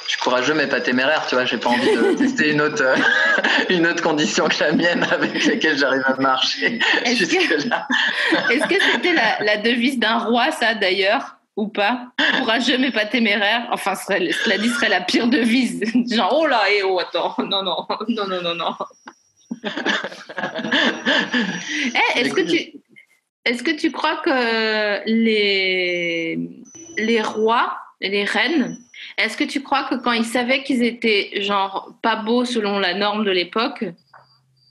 [0.05, 2.83] je suis courageux, mais pas téméraire, tu vois, j'ai pas envie de tester une autre,
[2.83, 2.97] euh,
[3.69, 7.87] une autre condition que la mienne avec laquelle j'arrive à marcher Est-ce que- jusque-là.
[8.51, 12.09] Est-ce que c'était la, la devise d'un roi, ça d'ailleurs ou pas?
[12.41, 13.69] Courageux mais pas téméraire?
[13.71, 15.81] Enfin, cela dit, serait la pire devise.
[16.11, 18.75] Genre, oh là, et oh, attends, non, non, non, non, non, non.
[22.15, 22.73] Eh, est-ce que tu,
[23.45, 26.39] est-ce que tu crois que les,
[26.99, 28.79] les rois et les reines,
[29.19, 32.95] est-ce que tu crois que quand ils savaient qu'ils étaient genre pas beaux selon la
[32.95, 33.85] norme de l'époque,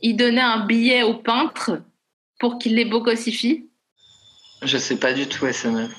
[0.02, 1.82] ils donnaient un billet au peintre
[2.40, 3.68] pour qu'il les bogossifie
[4.64, 5.90] Je sais pas du tout, SML.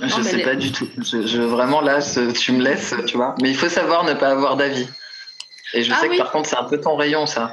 [0.00, 0.88] Je Non, sais les- pas du tout.
[0.98, 3.34] Je, je- vraiment là, ce- tu me laisses, tu vois.
[3.40, 4.86] Mais il faut savoir ne pas avoir d'avis.
[5.74, 6.16] Et je Ah sais oui.
[6.16, 7.52] que par contre, c'est un peu ton rayon, ça.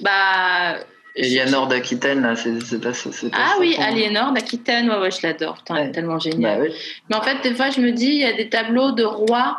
[0.00, 0.78] Bah.
[1.16, 3.08] Eleanor d'Aquitaine, là, c'est pas ça.
[3.32, 3.76] Ah oui.
[3.78, 5.54] Aliénor d'Aquitaine, ouais, ouais, je l'adore.
[5.58, 5.92] Putain, elle est Ouais.
[5.92, 6.62] tellement Bah géniale.
[6.62, 6.74] oui.
[7.08, 9.58] Mais en fait, des fois, je me dis, il y a des tableaux de rois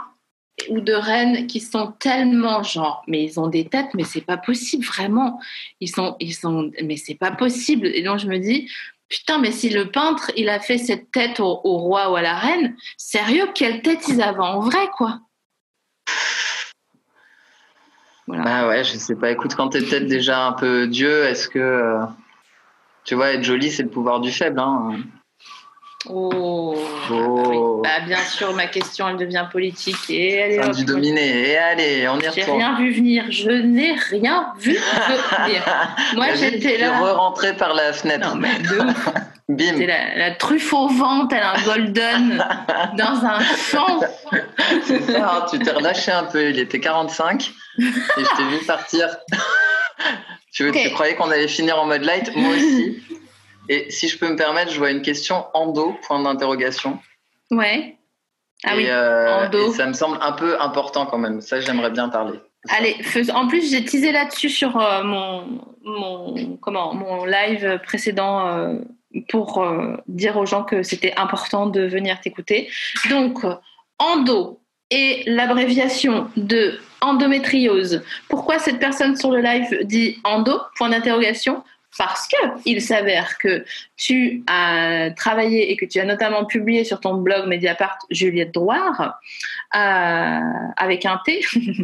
[0.69, 4.35] ou de reines qui sont tellement genre, mais ils ont des têtes, mais c'est pas
[4.37, 5.39] possible, vraiment.
[5.79, 7.87] Ils sont, ils sont, mais c'est pas possible.
[7.87, 8.69] Et donc, je me dis,
[9.07, 12.21] putain, mais si le peintre, il a fait cette tête au, au roi ou à
[12.21, 15.19] la reine, sérieux, quelle tête ils avaient en vrai, quoi?
[18.27, 18.43] Voilà.
[18.43, 19.31] Bah ouais, je sais pas.
[19.31, 21.59] Écoute, quand t'es peut-être déjà un peu Dieu, est-ce que.
[21.59, 21.99] euh,
[23.03, 24.59] tu vois, être jolie, c'est le pouvoir du faible.
[24.59, 24.93] Hein.
[26.07, 26.75] Oh.
[27.11, 27.43] Oh.
[27.47, 27.57] Oui.
[27.83, 29.95] Bah, bien sûr, ma question, elle devient politique.
[30.09, 31.49] Et elle est Enfin, hop, du dominé.
[31.51, 32.57] Et allez, on y J'ai retourne.
[32.57, 33.25] rien vu venir.
[33.29, 35.63] Je n'ai rien vu venir.
[36.15, 36.99] Moi, j'étais là.
[36.99, 38.29] re-rentré par la fenêtre.
[38.35, 39.09] Non, mais de ouf.
[39.49, 39.85] Bim.
[39.85, 42.43] La, la truffe au vent, tel un golden
[42.97, 43.99] dans un champ.
[44.83, 46.49] C'est ça, hein, tu t'es relâché un peu.
[46.49, 49.17] Il était 45 et je t'ai vu partir.
[50.53, 53.01] tu, croyais qu'on allait finir en mode light Moi aussi.
[53.67, 56.99] Et si je peux me permettre, je vois une question endo, point d'interrogation.
[57.51, 57.97] Ouais.
[58.63, 58.85] Ah et, oui.
[58.87, 59.71] euh, endo.
[59.71, 61.41] et ça me semble un peu important quand même.
[61.41, 62.39] Ça, j'aimerais bien parler.
[62.69, 62.95] Allez,
[63.33, 68.75] en plus, j'ai teasé là-dessus sur euh, mon, mon, comment, mon live précédent euh,
[69.29, 72.69] pour euh, dire aux gens que c'était important de venir t'écouter.
[73.09, 73.45] Donc,
[73.99, 74.59] endo
[74.89, 78.03] et l'abréviation de endométriose.
[78.29, 80.59] Pourquoi cette personne sur le live dit endo?
[80.77, 81.63] Point d'interrogation.
[81.97, 82.35] parce que
[82.65, 83.63] il s'avère que
[83.95, 89.15] tu as travaillé et que tu as notamment publié sur ton blog Mediapart Juliette Drouard
[89.75, 90.39] euh,
[90.75, 91.39] avec un T.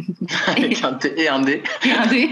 [0.48, 1.62] avec un T et un D.
[1.84, 2.30] Et un D.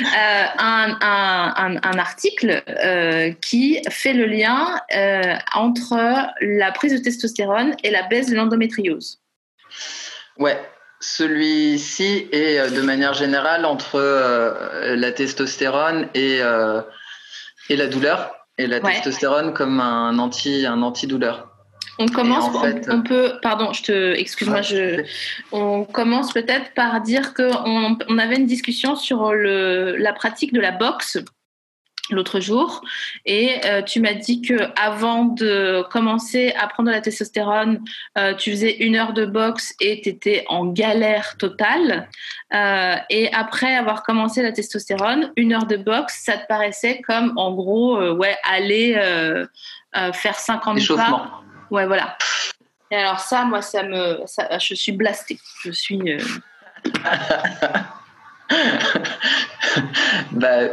[0.00, 6.98] Euh, un, un, un, article euh, qui fait le lien euh, entre la prise de
[6.98, 9.20] testostérone et la baisse de l'endométriose.
[10.40, 10.58] Ouais,
[11.00, 16.40] celui-ci est de manière générale entre la testostérone et,
[17.68, 21.50] et la douleur, et la testostérone comme un anti un antidouleur.
[22.00, 22.48] On commence,
[22.88, 25.02] on, peut, pardon, je te, excuse-moi, je,
[25.52, 30.60] on commence peut-être par dire qu'on on avait une discussion sur le, la pratique de
[30.60, 31.18] la boxe
[32.14, 32.82] l'autre jour
[33.24, 37.80] et euh, tu m'as dit que avant de commencer à prendre la testostérone,
[38.18, 42.08] euh, tu faisais une heure de boxe et tu étais en galère totale.
[42.54, 47.32] Euh, et après avoir commencé la testostérone, une heure de boxe, ça te paraissait comme
[47.36, 48.94] en gros, ouais, aller
[50.12, 52.16] faire 50 pas Ouais, voilà.
[52.90, 55.38] Et alors ça, moi, ça me, ça, je suis blastée.
[55.62, 56.00] Je suis.
[58.52, 58.56] Euh,
[60.32, 60.68] bah,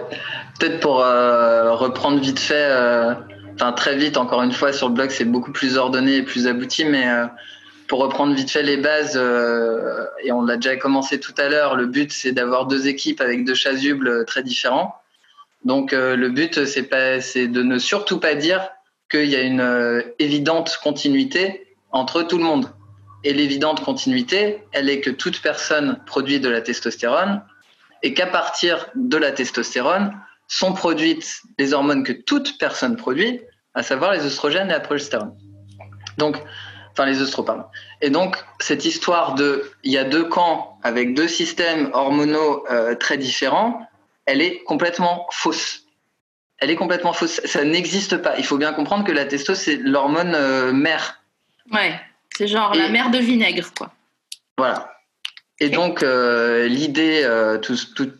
[0.59, 3.13] peut-être pour euh, reprendre vite fait, euh,
[3.55, 6.47] enfin très vite, encore une fois, sur le blog, c'est beaucoup plus ordonné et plus
[6.47, 7.07] abouti, mais
[7.87, 9.15] pour reprendre vite fait les bases,
[10.23, 13.45] et on l'a déjà commencé tout à l'heure, le but c'est d'avoir deux équipes avec
[13.45, 14.95] deux chasubles très différents.
[15.65, 16.89] Donc le but c'est
[17.21, 18.69] c'est de ne surtout pas dire
[19.09, 22.69] qu'il y a une euh, évidente continuité entre tout le monde.
[23.23, 27.41] Et l'évidente continuité, elle est que toute personne produit de la testostérone
[28.03, 30.13] et qu'à partir de la testostérone
[30.47, 33.41] sont produites les hormones que toute personne produit,
[33.73, 35.35] à savoir les oestrogènes et la progestérone.
[36.17, 36.41] Donc,
[36.91, 37.45] enfin les œstraux,
[38.01, 42.95] Et donc, cette histoire de, il y a deux camps avec deux systèmes hormonaux euh,
[42.95, 43.87] très différents,
[44.25, 45.87] elle est complètement fausse
[46.59, 47.41] elle est complètement fausse.
[47.45, 48.37] Ça n'existe pas.
[48.37, 51.21] Il faut bien comprendre que la testo, c'est l'hormone euh, mère.
[51.71, 51.99] Ouais,
[52.35, 53.91] c'est genre la mère de vinaigre, quoi.
[54.57, 54.96] Voilà.
[55.59, 57.57] Et donc, euh, l'idée, euh,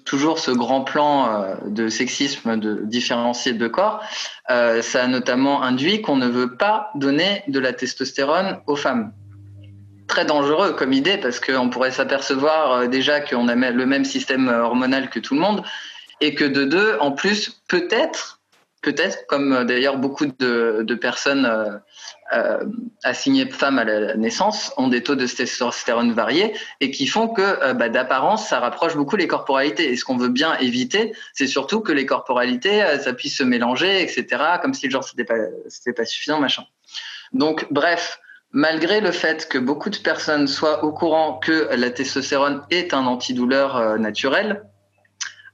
[0.06, 4.04] toujours ce grand plan de sexisme, de différencier de corps,
[4.48, 9.12] ça a notamment induit qu'on ne veut pas donner de la testostérone aux femmes.
[10.08, 15.10] Très dangereux comme idée, parce qu'on pourrait s'apercevoir déjà qu'on a le même système hormonal
[15.10, 15.64] que tout le monde,
[16.22, 18.40] et que de deux, en plus, peut-être,
[18.82, 21.82] peut-être, comme euh, d'ailleurs beaucoup de, personnes
[22.34, 22.66] euh, euh,
[23.04, 27.74] assignées femmes à la naissance ont des taux de testostérone variés et qui font que
[27.74, 29.92] bah, d'apparence, ça rapproche beaucoup les corporalités.
[29.92, 34.02] Et ce qu'on veut bien éviter, c'est surtout que les corporalités, ça puisse se mélanger,
[34.02, 34.26] etc.,
[34.62, 35.36] comme si le genre c'était pas,
[35.68, 36.64] c'était pas suffisant, machin.
[37.34, 38.20] Donc, bref,
[38.52, 43.06] malgré le fait que beaucoup de personnes soient au courant que la testostérone est un
[43.06, 44.64] antidouleur naturel,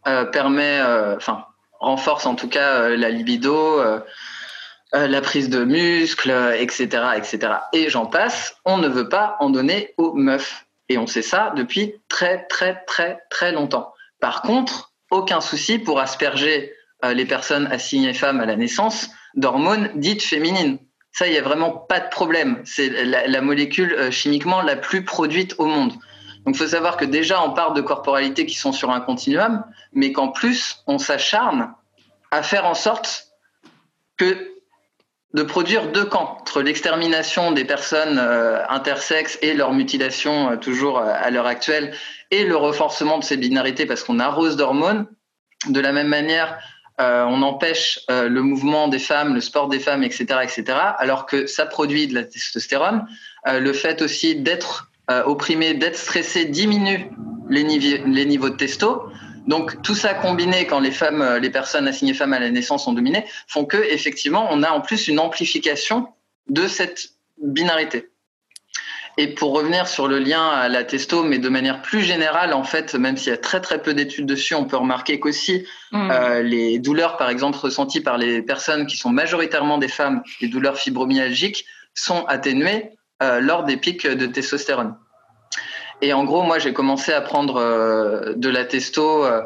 [0.06, 1.46] euh, permet, euh, enfin,
[1.80, 3.82] renforce en tout cas euh, la libido,
[4.94, 7.54] la prise de muscles, etc., etc.
[7.74, 8.56] Et j'en passe.
[8.64, 10.66] On ne veut pas en donner aux meufs.
[10.90, 13.94] Et on sait ça depuis très, très, très, très longtemps.
[14.20, 16.74] Par contre, aucun souci pour asperger
[17.04, 20.78] les personnes assignées femmes à la naissance d'hormones dites féminines.
[21.12, 22.62] Ça, il n'y a vraiment pas de problème.
[22.66, 25.94] C'est la, molécule chimiquement la plus produite au monde.
[26.46, 29.64] Donc, il faut savoir que déjà, on parle de corporalités qui sont sur un continuum,
[29.94, 31.74] mais qu'en plus, on s'acharne
[32.32, 33.28] à faire en sorte
[34.18, 34.53] que
[35.34, 41.00] de produire deux camps entre l'extermination des personnes euh, intersexes et leur mutilation euh, toujours
[41.00, 41.94] euh, à l'heure actuelle
[42.30, 45.08] et le renforcement de ces binarités parce qu'on arrose d'hormones.
[45.70, 46.60] De la même manière,
[47.00, 51.66] on empêche le mouvement des femmes, le sport des femmes, etc., etc., alors que ça
[51.66, 53.06] produit de la testostérone.
[53.46, 54.92] le fait aussi d'être
[55.26, 57.12] opprimé, d'être stressé diminue
[57.50, 59.04] les, les niveaux de testo.
[59.48, 62.86] Donc tout ça combiné quand les femmes, euh, les personnes assignées femmes à la naissance
[62.86, 66.08] sont dominées, font que effectivement on a en plus une amplification
[66.48, 67.10] de cette
[67.42, 68.10] binarité.
[69.18, 72.64] Et pour revenir sur le lien à la testo, mais de manière plus générale, en
[72.64, 76.10] fait, même s'il y a très très peu d'études dessus, on peut remarquer qu'aussi mm.
[76.12, 80.48] euh, les douleurs, par exemple, ressenties par les personnes qui sont majoritairement des femmes, les
[80.48, 82.90] douleurs fibromyalgiques, sont atténuées
[83.22, 84.96] euh, lors des pics de testostérone.
[86.04, 89.42] Et en gros, moi, j'ai commencé à prendre euh, de la testo euh,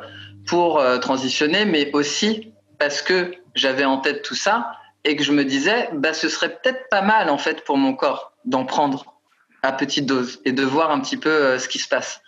[0.47, 4.71] pour transitionner, mais aussi parce que j'avais en tête tout ça
[5.03, 7.93] et que je me disais, bah, ce serait peut-être pas mal en fait pour mon
[7.93, 9.17] corps d'en prendre
[9.61, 12.21] à petite dose et de voir un petit peu ce qui se passe.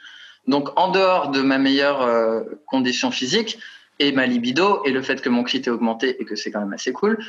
[0.48, 3.58] Donc, en dehors de ma meilleure condition physique
[4.00, 6.60] et ma libido et le fait que mon clit est augmenté et que c'est quand
[6.60, 7.20] même assez cool,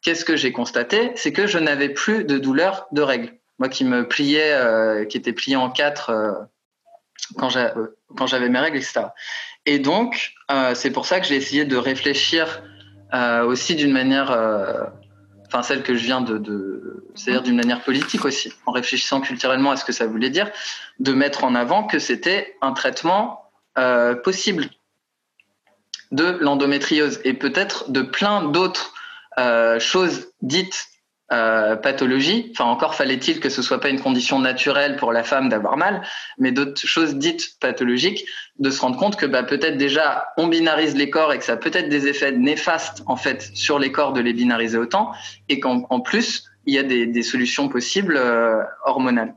[0.00, 1.12] qu'est-ce que j'ai constaté?
[1.14, 5.16] C'est que je n'avais plus de douleur de règles moi qui me pliais, euh, qui
[5.16, 6.32] était plié en quatre euh,
[7.36, 9.06] quand j'avais mes règles, etc.
[9.66, 12.62] Et donc, euh, c'est pour ça que j'ai essayé de réfléchir
[13.12, 14.84] euh, aussi d'une manière, euh,
[15.46, 19.70] enfin celle que je viens de, de c'est-à-dire d'une manière politique aussi, en réfléchissant culturellement
[19.70, 20.50] à ce que ça voulait dire,
[21.00, 23.44] de mettre en avant que c'était un traitement
[24.24, 24.70] possible
[26.10, 28.92] de l'endométriose et peut-être de plein d'autres
[29.78, 30.88] choses dites
[31.30, 32.50] euh, pathologie.
[32.52, 36.02] Enfin, encore fallait-il que ce soit pas une condition naturelle pour la femme d'avoir mal,
[36.38, 38.24] mais d'autres choses dites pathologiques,
[38.58, 41.52] de se rendre compte que bah, peut-être déjà on binarise les corps et que ça
[41.52, 45.12] a peut-être des effets néfastes en fait sur les corps de les binariser autant,
[45.50, 49.34] et qu'en plus il y a des, des solutions possibles euh, hormonales.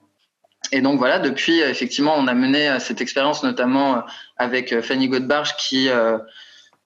[0.72, 4.02] Et donc voilà, depuis effectivement, on a mené euh, cette expérience notamment euh,
[4.38, 5.90] avec Fanny Godbarge qui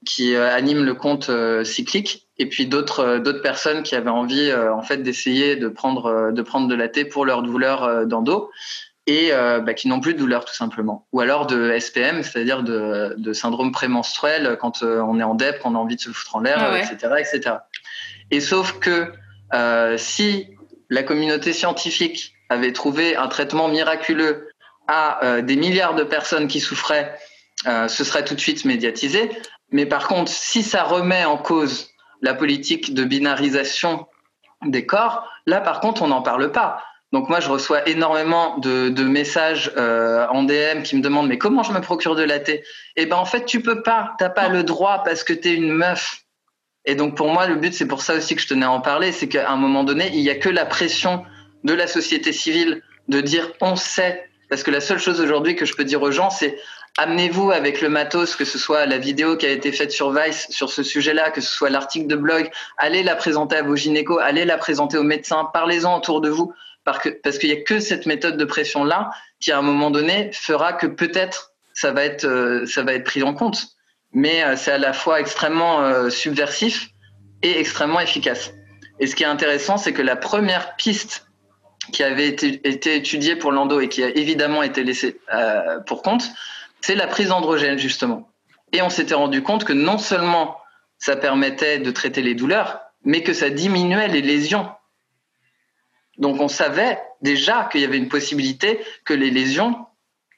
[0.06, 1.32] qui anime le compte
[1.64, 5.68] cyclique et puis d'autres euh, d'autres personnes qui avaient envie euh, en fait d'essayer de
[5.68, 8.52] prendre euh, de prendre de la thé pour leur douleur d'endo
[9.08, 11.06] et bah, qui n'ont plus de douleur tout simplement.
[11.12, 15.76] Ou alors de SPM c'est-à-dire de, de syndrome prémenstruel quand on est en DEP qu'on
[15.76, 17.58] a envie de se foutre en l'air ah etc etc
[18.32, 19.12] et sauf que
[19.98, 20.48] si
[20.90, 24.50] la communauté scientifique avait trouvé un traitement miraculeux
[24.88, 27.16] à des milliards de personnes qui souffraient
[27.64, 29.30] ce serait tout de suite médiatisé.
[29.70, 34.08] Mais par contre si ça remet en cause la politique de binarisation
[34.66, 36.82] des corps, là par contre on n'en parle pas.
[37.12, 41.64] Donc moi je reçois énormément de, messages euh, en DM qui me demandent mais comment
[41.64, 42.64] je me procure de la thé
[42.98, 45.54] Eh ben en fait tu peux pas, t'as pas le droit parce que tu es
[45.54, 46.24] une meuf.
[46.84, 48.82] Et donc pour moi le but c'est pour ça aussi que je tenais à en
[48.82, 51.24] parler, c'est qu'à un moment donné il y a que la pression
[51.64, 55.66] de la société civile de dire on sait parce que la seule chose aujourd'hui que
[55.66, 56.58] je peux dire aux gens c'est
[56.98, 60.48] amenez-vous avec le matos, que ce soit la vidéo qui a été faite sur Vice
[60.50, 64.20] sur ce sujet-là, que ce soit l'article de blog, allez la présenter à vos gynécos,
[64.22, 68.06] allez la présenter aux médecins, parlez-en autour de vous, parce qu'il n'y a que cette
[68.06, 72.66] méthode de pression-là qui, à un moment donné, fera que peut-être ça va être euh,
[72.66, 73.68] ça va être pris en compte.
[74.14, 76.90] Mais euh, c'est à la fois extrêmement euh, subversif
[77.42, 78.54] et extrêmement efficace.
[79.00, 81.28] Et ce qui est intéressant, c'est que la première piste
[81.92, 85.20] qui avait été, été étudiée pour l'endo et qui a évidemment été laissée
[85.86, 86.32] pour compte,
[86.86, 88.30] c'est la prise d'androgène justement.
[88.72, 90.56] Et on s'était rendu compte que non seulement
[91.00, 94.70] ça permettait de traiter les douleurs, mais que ça diminuait les lésions.
[96.20, 99.88] Donc on savait déjà qu'il y avait une possibilité que les lésions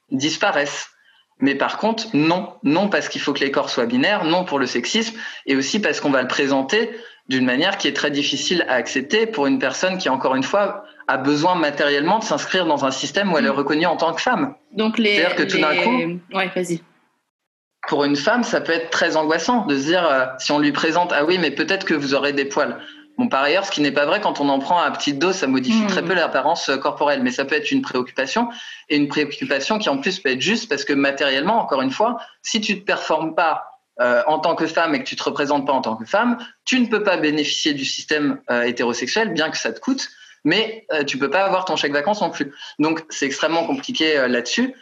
[0.09, 0.91] disparaissent.
[1.39, 4.57] Mais par contre, non, non parce qu'il faut que les corps soient binaires, non pour
[4.57, 6.91] le sexisme, et aussi parce qu'on va le présenter
[7.27, 10.85] d'une manière qui est très difficile à accepter pour une personne qui, encore une fois,
[11.07, 13.55] a besoin matériellement de s'inscrire dans un système où elle est mm.
[13.55, 14.53] reconnue en tant que femme.
[14.73, 15.15] Donc les.
[15.15, 16.19] C'est-à-dire que tout d'un coup.
[16.35, 16.81] Ouais, vas-y.
[17.87, 20.73] Pour une femme, ça peut être très angoissant de se dire euh, si on lui
[20.73, 22.77] présente ah oui mais peut-être que vous aurez des poils.
[23.17, 25.35] Bon par ailleurs, ce qui n'est pas vrai quand on en prend à petite dose,
[25.35, 25.87] ça modifie mm.
[25.87, 28.49] très peu l'apparence euh, corporelle, mais ça peut être une préoccupation
[28.89, 32.17] et une préoccupation qui en plus peut être juste parce que matériellement, encore une fois,
[32.41, 33.63] si tu te performes pas
[34.01, 36.37] euh, en tant que femme et que tu te représentes pas en tant que femme,
[36.65, 40.09] tu ne peux pas bénéficier du système hétérosexuel, bien que ça te coûte
[40.43, 42.53] mais euh, tu peux pas avoir ton chèque vacances non plus.
[42.79, 44.73] Donc c'est extrêmement compliqué euh, là-dessus.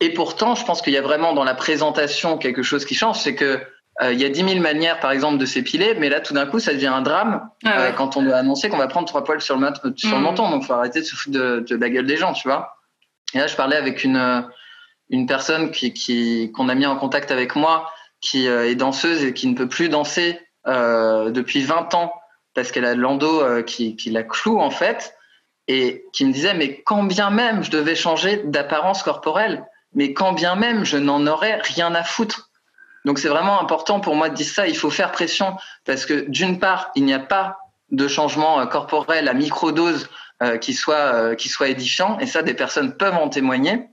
[0.00, 3.18] Et pourtant, je pense qu'il y a vraiment dans la présentation quelque chose qui change,
[3.18, 3.60] c'est que
[4.02, 6.46] euh, il y a 10 000 manières, par exemple, de s'épiler, mais là, tout d'un
[6.46, 9.40] coup, ça devient un drame ah quand on doit annoncer qu'on va prendre trois poils
[9.40, 10.20] sur le, sur le mmh.
[10.20, 10.50] menton.
[10.50, 12.76] Donc, faut arrêter de se foutre de, la gueule des gens, tu vois.
[13.34, 14.48] Et là, je parlais avec une,
[15.10, 17.88] une personne qui, qui, qu'on a mis en contact avec moi,
[18.20, 22.12] qui est danseuse et qui ne peut plus danser depuis 20 ans
[22.54, 25.14] parce qu'elle a l'endo euh, qui, la cloue en fait,
[25.68, 30.32] et qui me disait mais quand bien même je devais changer d'apparence corporelle, mais quand
[30.32, 32.50] bien même je n'en aurais rien à foutre.
[33.04, 36.28] Donc c'est vraiment important pour moi de dire ça, il faut faire pression parce que
[36.28, 37.58] d'une part, il n'y a pas
[37.90, 40.08] de changement euh, corporel à microdose
[40.42, 43.88] euh, qui soit qui soit édifiant et ça des personnes peuvent en témoigner.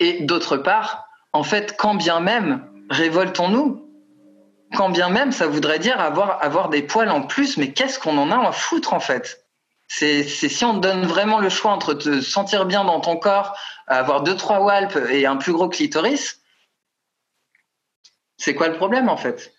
[0.00, 3.87] Et d'autre part, en fait, quand bien même révoltons-nous
[4.74, 8.18] quand bien même ça voudrait dire avoir, avoir des poils en plus, mais qu'est-ce qu'on
[8.18, 9.44] en a à foutre en fait?
[9.90, 13.56] C'est si on te donne vraiment le choix entre te sentir bien dans ton corps,
[13.86, 16.42] avoir deux trois walpes et un plus gros clitoris,
[18.36, 19.54] c'est quoi le problème en fait?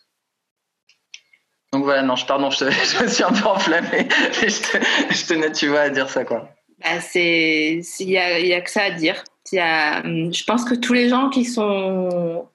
[1.73, 2.65] Donc voilà, non, je pardon, je,
[3.03, 4.07] me suis un peu enflammée.
[4.31, 6.49] je, tenais, tu vois, à dire ça quoi.
[6.79, 9.23] Bah, il y a, a que ça à dire.
[9.51, 12.47] Y a, je pense que tous les gens qui sont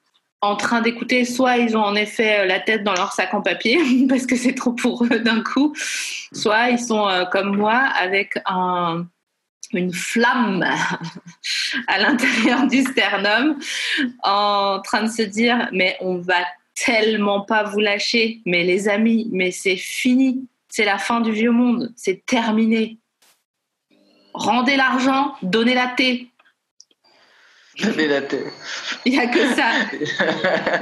[0.45, 3.41] en train d'écouter, soit ils ont en effet euh, la tête dans leur sac en
[3.41, 3.79] papier
[4.09, 5.73] parce que c'est trop pour eux d'un coup,
[6.31, 9.05] soit ils sont euh, comme moi avec un,
[9.73, 10.63] une flamme
[11.87, 13.57] à l'intérieur du sternum
[14.23, 16.35] en train de se dire mais on va
[16.75, 21.51] tellement pas vous lâcher, mais les amis, mais c'est fini, c'est la fin du vieux
[21.51, 22.99] monde, c'est terminé.
[24.33, 26.27] Rendez l'argent, donnez la thé,
[27.79, 28.45] Laver la tête.
[29.05, 29.71] Il n'y a que ça.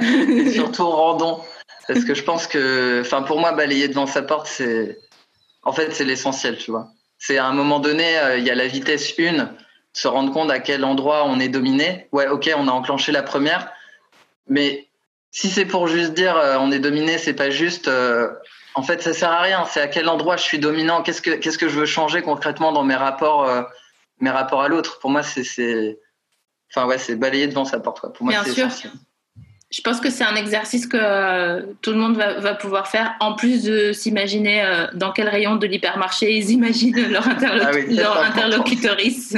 [0.28, 1.40] Et surtout randon.
[1.88, 4.98] Parce que je pense que, enfin, pour moi, balayer devant sa porte, c'est,
[5.64, 6.88] en fait, c'est l'essentiel, tu vois.
[7.18, 9.50] C'est à un moment donné, euh, il y a la vitesse 1,
[9.92, 12.08] se rendre compte à quel endroit on est dominé.
[12.12, 13.70] Ouais, ok, on a enclenché la première,
[14.48, 14.88] mais
[15.30, 17.88] si c'est pour juste dire euh, on est dominé, c'est pas juste.
[17.88, 18.30] euh,
[18.74, 19.64] en fait, ça sert à rien.
[19.70, 21.02] C'est à quel endroit je suis dominant?
[21.02, 23.48] Qu'est-ce que qu'est-ce que je veux changer concrètement dans mes rapports,
[24.18, 24.98] mes rapports à l'autre?
[24.98, 25.44] Pour moi, c'est,
[26.74, 28.00] enfin ouais, c'est balayer devant sa porte.
[28.00, 28.12] quoi.
[28.12, 28.66] Pour moi, Bien sûr.
[28.66, 28.92] essentiel.
[29.70, 33.14] Je pense que c'est un exercice que euh, tout le monde va, va pouvoir faire,
[33.18, 37.70] en plus de s'imaginer euh, dans quel rayon de l'hypermarché ils imaginent leur, interlo- Ah
[37.74, 39.36] oui, leur interlocutrice.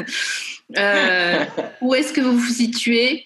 [0.76, 1.44] Euh,
[1.80, 3.24] où est-ce que vous vous situez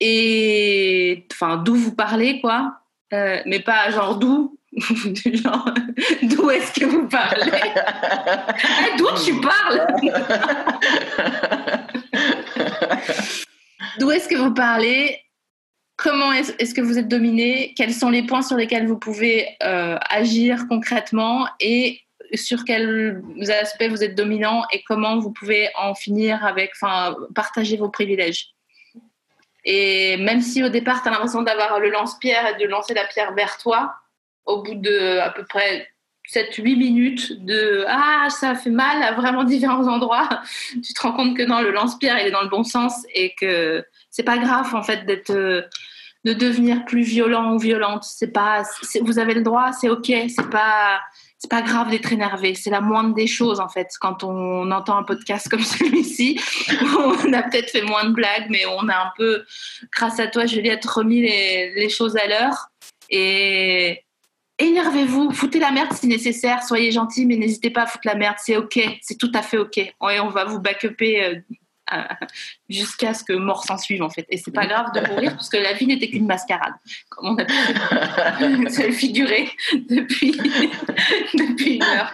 [0.00, 2.78] et enfin d'où vous parlez quoi,
[3.12, 4.58] mais pas genre d'où.
[6.22, 7.52] D'où est-ce que vous parlez?
[7.52, 9.86] Eh, D'où tu parles?
[13.98, 15.20] D'où est-ce que vous parlez?
[15.96, 17.74] Comment est-ce est-ce que vous êtes dominé?
[17.76, 21.46] Quels sont les points sur lesquels vous pouvez euh, agir concrètement?
[21.60, 22.00] Et
[22.32, 24.64] sur quels aspects vous êtes dominant?
[24.72, 28.54] Et comment vous pouvez en finir avec, enfin, partager vos privilèges?
[29.66, 33.04] Et même si au départ, tu as l'impression d'avoir le lance-pierre et de lancer la
[33.04, 33.96] pierre vers toi,
[34.46, 35.88] au bout de à peu près
[36.30, 40.28] 7-8 minutes de Ah, ça fait mal à vraiment différents endroits,
[40.72, 43.34] tu te rends compte que non, le lance-pierre, il est dans le bon sens et
[43.34, 45.62] que c'est pas grave en fait d'être euh,
[46.24, 48.04] de devenir plus violent ou violente.
[48.04, 48.62] C'est pas
[49.00, 51.00] vous avez le droit c'est ok c'est pas
[51.38, 52.54] c'est pas grave d'être énervé.
[52.54, 53.88] C'est la moindre des choses en fait.
[54.00, 56.40] Quand on entend un podcast comme celui-ci
[56.96, 59.44] on a peut-être fait moins de blagues mais on a un peu
[59.94, 62.68] grâce à toi Juliette remis les, les choses à l'heure.
[63.10, 64.04] Et
[64.62, 68.36] énervez-vous foutez la merde si nécessaire soyez gentil mais n'hésitez pas à foutre la merde
[68.38, 69.78] c'est ok c'est tout à fait ok.
[69.78, 71.34] Et on va vous backuper euh,
[72.68, 74.26] jusqu'à ce que mort s'en suive en fait.
[74.28, 76.74] Et c'est pas grave de mourir parce que la vie n'était qu'une mascarade,
[77.08, 79.50] comme on a pu se le figurer
[79.88, 80.32] depuis,
[81.34, 82.12] depuis une heure.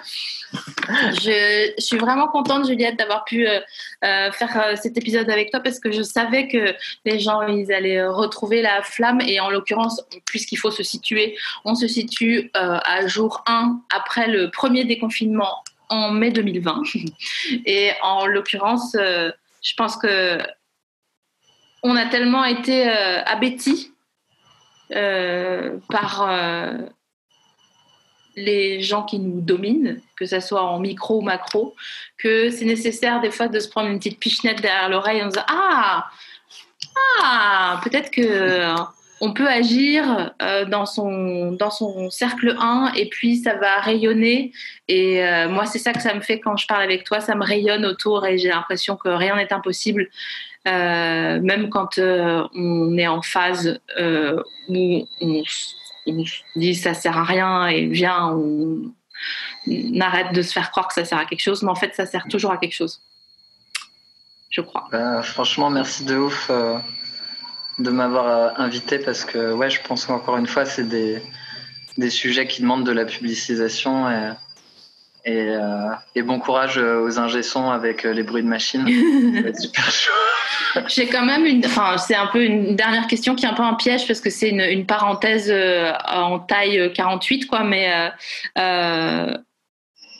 [0.90, 3.60] Je, je suis vraiment contente, Juliette, d'avoir pu euh,
[4.04, 7.70] euh, faire euh, cet épisode avec toi parce que je savais que les gens ils
[7.72, 13.06] allaient retrouver la flamme et en l'occurrence, puisqu'il faut se situer, on se situe à
[13.06, 16.82] jour 1 après le premier déconfinement en mai 2020.
[17.66, 18.96] Et en l'occurrence,
[19.62, 20.38] je pense que
[21.82, 23.92] on a tellement été euh, abétis
[24.92, 26.78] euh, par euh,
[28.36, 31.76] les gens qui nous dominent, que ce soit en micro ou macro,
[32.18, 35.44] que c'est nécessaire des fois de se prendre une petite pichenette derrière l'oreille en disant
[35.48, 36.10] Ah,
[37.22, 37.80] ah!
[37.84, 38.74] Peut-être que
[39.20, 44.52] on peut agir euh, dans, son, dans son cercle 1 et puis ça va rayonner.
[44.86, 47.34] Et euh, moi, c'est ça que ça me fait quand je parle avec toi, ça
[47.34, 50.08] me rayonne autour et j'ai l'impression que rien n'est impossible.
[50.66, 56.24] Euh, même quand on est en phase où on,
[56.56, 58.92] dit ça sert à rien et viens, on,
[59.66, 61.94] on arrête de se faire croire que ça sert à quelque chose, mais en fait,
[61.94, 63.00] ça sert toujours à quelque chose.
[64.50, 64.88] Je crois.
[64.90, 66.50] Bah, franchement, merci de ouf
[67.78, 71.22] de m'avoir euh, invité parce que ouais, je pense qu'encore une fois, c'est des,
[71.96, 74.32] des sujets qui demandent de la publicisation et,
[75.24, 78.86] et, euh, et bon courage euh, aux ingé-sons avec les bruits de machine.
[79.58, 80.12] Super chaud.
[80.88, 83.62] J'ai quand même une, enfin, c'est un peu une dernière question qui est un peu
[83.62, 85.52] un piège parce que c'est une, une parenthèse
[86.08, 88.08] en taille 48, quoi, mais euh,
[88.58, 89.38] euh,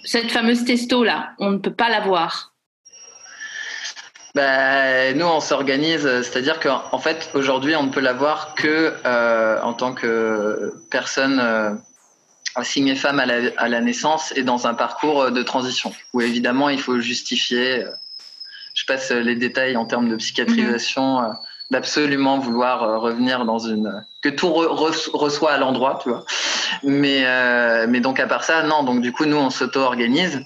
[0.05, 2.48] cette fameuse testo là, on ne peut pas la voir.
[4.35, 8.95] Bah, nous, on s'organise, euh, c'est-à-dire qu'en en fait, aujourd'hui, on ne peut l'avoir que
[9.07, 11.70] euh, en tant que personne euh,
[12.55, 16.20] assignée femme à la, à la naissance et dans un parcours euh, de transition, où
[16.20, 17.91] évidemment, il faut justifier, euh,
[18.74, 21.29] je passe les détails en termes de psychiatrisation, euh,
[21.70, 24.05] d'absolument vouloir revenir dans une...
[24.22, 26.24] que tout re- re- reçoit à l'endroit, tu vois.
[26.83, 30.45] Mais, euh, mais donc, à part ça, non, donc du coup, nous, on s'auto-organise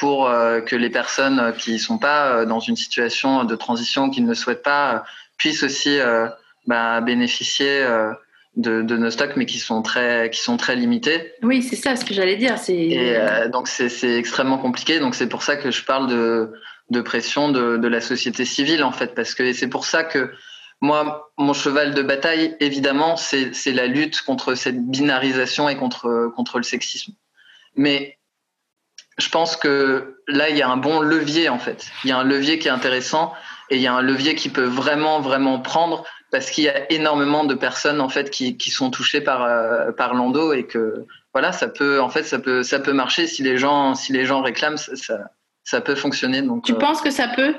[0.00, 4.22] pour euh, que les personnes qui sont pas euh, dans une situation de transition, qui
[4.22, 4.98] ne le souhaitent pas, euh,
[5.36, 5.98] puissent aussi
[6.66, 7.86] bah, bénéficier
[8.56, 11.32] de, de nos stocks, mais qui sont très, qui sont très limités.
[11.42, 12.56] Oui, c'est ça ce que j'allais dire.
[12.68, 15.00] Et euh, donc c'est extrêmement compliqué.
[15.00, 16.52] Donc c'est pour ça que je parle de,
[16.90, 20.30] de pression de, de la société civile en fait, parce que c'est pour ça que
[20.82, 26.32] moi, mon cheval de bataille, évidemment, c'est c'est la lutte contre cette binarisation et contre
[26.36, 27.12] contre le sexisme.
[27.76, 28.18] Mais
[29.20, 31.86] je pense que là, il y a un bon levier en fait.
[32.04, 33.32] Il y a un levier qui est intéressant
[33.70, 36.90] et il y a un levier qui peut vraiment vraiment prendre parce qu'il y a
[36.92, 41.06] énormément de personnes en fait qui, qui sont touchées par euh, par l'endo et que
[41.32, 43.26] voilà, ça peut en fait ça peut ça peut marcher.
[43.26, 45.18] Si les gens si les gens réclament ça ça,
[45.64, 46.42] ça peut fonctionner.
[46.42, 47.54] Donc tu euh, penses que ça peut?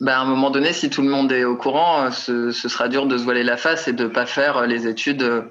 [0.00, 2.68] bah, à un moment donné, si tout le monde est au courant, euh, ce, ce
[2.68, 5.42] sera dur de se voiler la face et de pas faire les études, euh,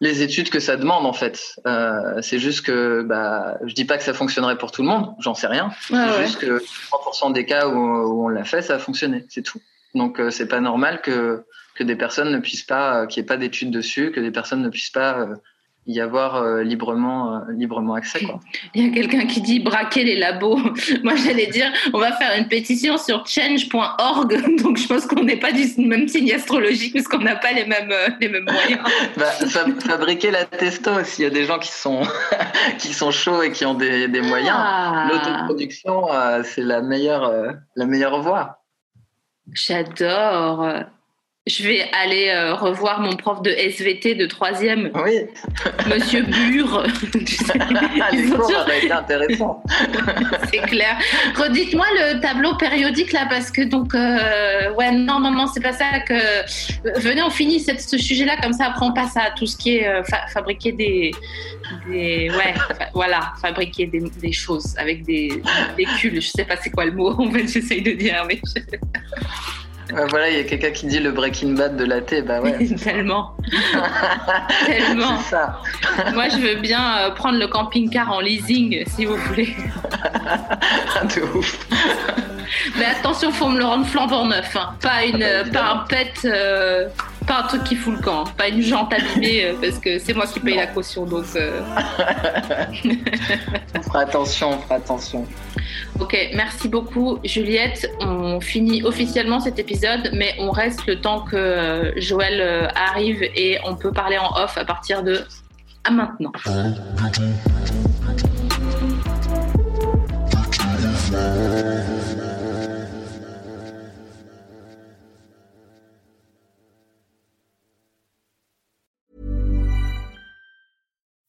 [0.00, 1.56] les études que ça demande en fait.
[1.66, 5.14] Euh, c'est juste que, bah, je dis pas que ça fonctionnerait pour tout le monde,
[5.20, 5.66] j'en sais rien.
[5.90, 6.26] Ouais, c'est ouais.
[6.26, 9.60] juste que 30% des cas où, où on l'a fait, ça a fonctionné, c'est tout.
[9.94, 11.44] Donc euh, c'est pas normal que
[11.76, 14.30] que des personnes ne puissent pas, euh, qu'il n'y ait pas d'études dessus, que des
[14.30, 15.36] personnes ne puissent pas euh,
[15.88, 18.24] y avoir euh, librement, euh, librement accès.
[18.24, 18.40] Quoi.
[18.74, 20.56] Il y a quelqu'un qui dit braquer les labos.
[21.04, 24.56] Moi, j'allais dire, on va faire une pétition sur change.org.
[24.62, 27.64] Donc, je pense qu'on n'est pas du même signe astrologique parce qu'on n'a pas les
[27.64, 28.80] mêmes, euh, les mêmes moyens.
[29.16, 31.22] Bah, fa- fabriquer la testo aussi.
[31.22, 32.02] Il y a des gens qui sont,
[32.78, 34.56] qui sont chauds et qui ont des, des moyens.
[34.58, 36.06] Ah, L'autoproduction,
[36.42, 38.62] c'est la meilleure, la meilleure voie.
[39.52, 40.66] J'adore.
[41.48, 45.20] Je vais aller euh, revoir mon prof de SVT de troisième, Oui,
[45.88, 46.82] Monsieur Bure.
[48.12, 49.62] Les cours toujours- été intéressants.
[50.50, 50.98] C'est clair.
[51.36, 55.72] Redites-moi le tableau périodique là, parce que donc, euh, ouais, non, non, non, c'est pas
[55.72, 56.98] ça que.
[57.00, 59.76] Venez, on finit cette- ce sujet-là, comme ça, après on passe à tout ce qui
[59.76, 61.12] est euh, fa- fabriquer des.
[61.88, 65.40] des ouais, fa- voilà, fabriquer des, des choses avec des,
[65.76, 66.20] des culs.
[66.20, 68.40] Je sais pas c'est quoi le mot, en fait, j'essaye de dire, mais
[69.92, 72.20] Ouais, voilà, il y a quelqu'un qui dit le Breaking Bad de la thé.
[72.22, 73.36] Bah ouais, tellement.
[74.66, 75.18] tellement.
[75.20, 75.60] ça.
[76.12, 79.54] Moi, je veux bien euh, prendre le camping-car en leasing, si vous voulez.
[81.14, 81.66] de ouf.
[82.78, 84.56] Mais attention, faut me le rendre flambant neuf.
[84.56, 84.70] hein.
[84.80, 86.88] Pas, une, Ah bah, euh, pas un pet, euh,
[87.26, 88.24] pas un truc qui fout le camp.
[88.26, 88.32] hein.
[88.36, 90.60] Pas une jante abîmée, euh, parce que c'est moi qui paye Non.
[90.60, 91.04] la caution.
[91.04, 91.60] Donc, euh,
[93.76, 95.24] On fera attention, on fera attention.
[96.00, 97.90] ok, merci beaucoup, Juliette.
[98.00, 103.58] On finit officiellement cet épisode, mais on reste le temps que euh, Joël arrive et
[103.64, 105.20] on peut parler en off à partir de
[105.84, 106.32] à maintenant.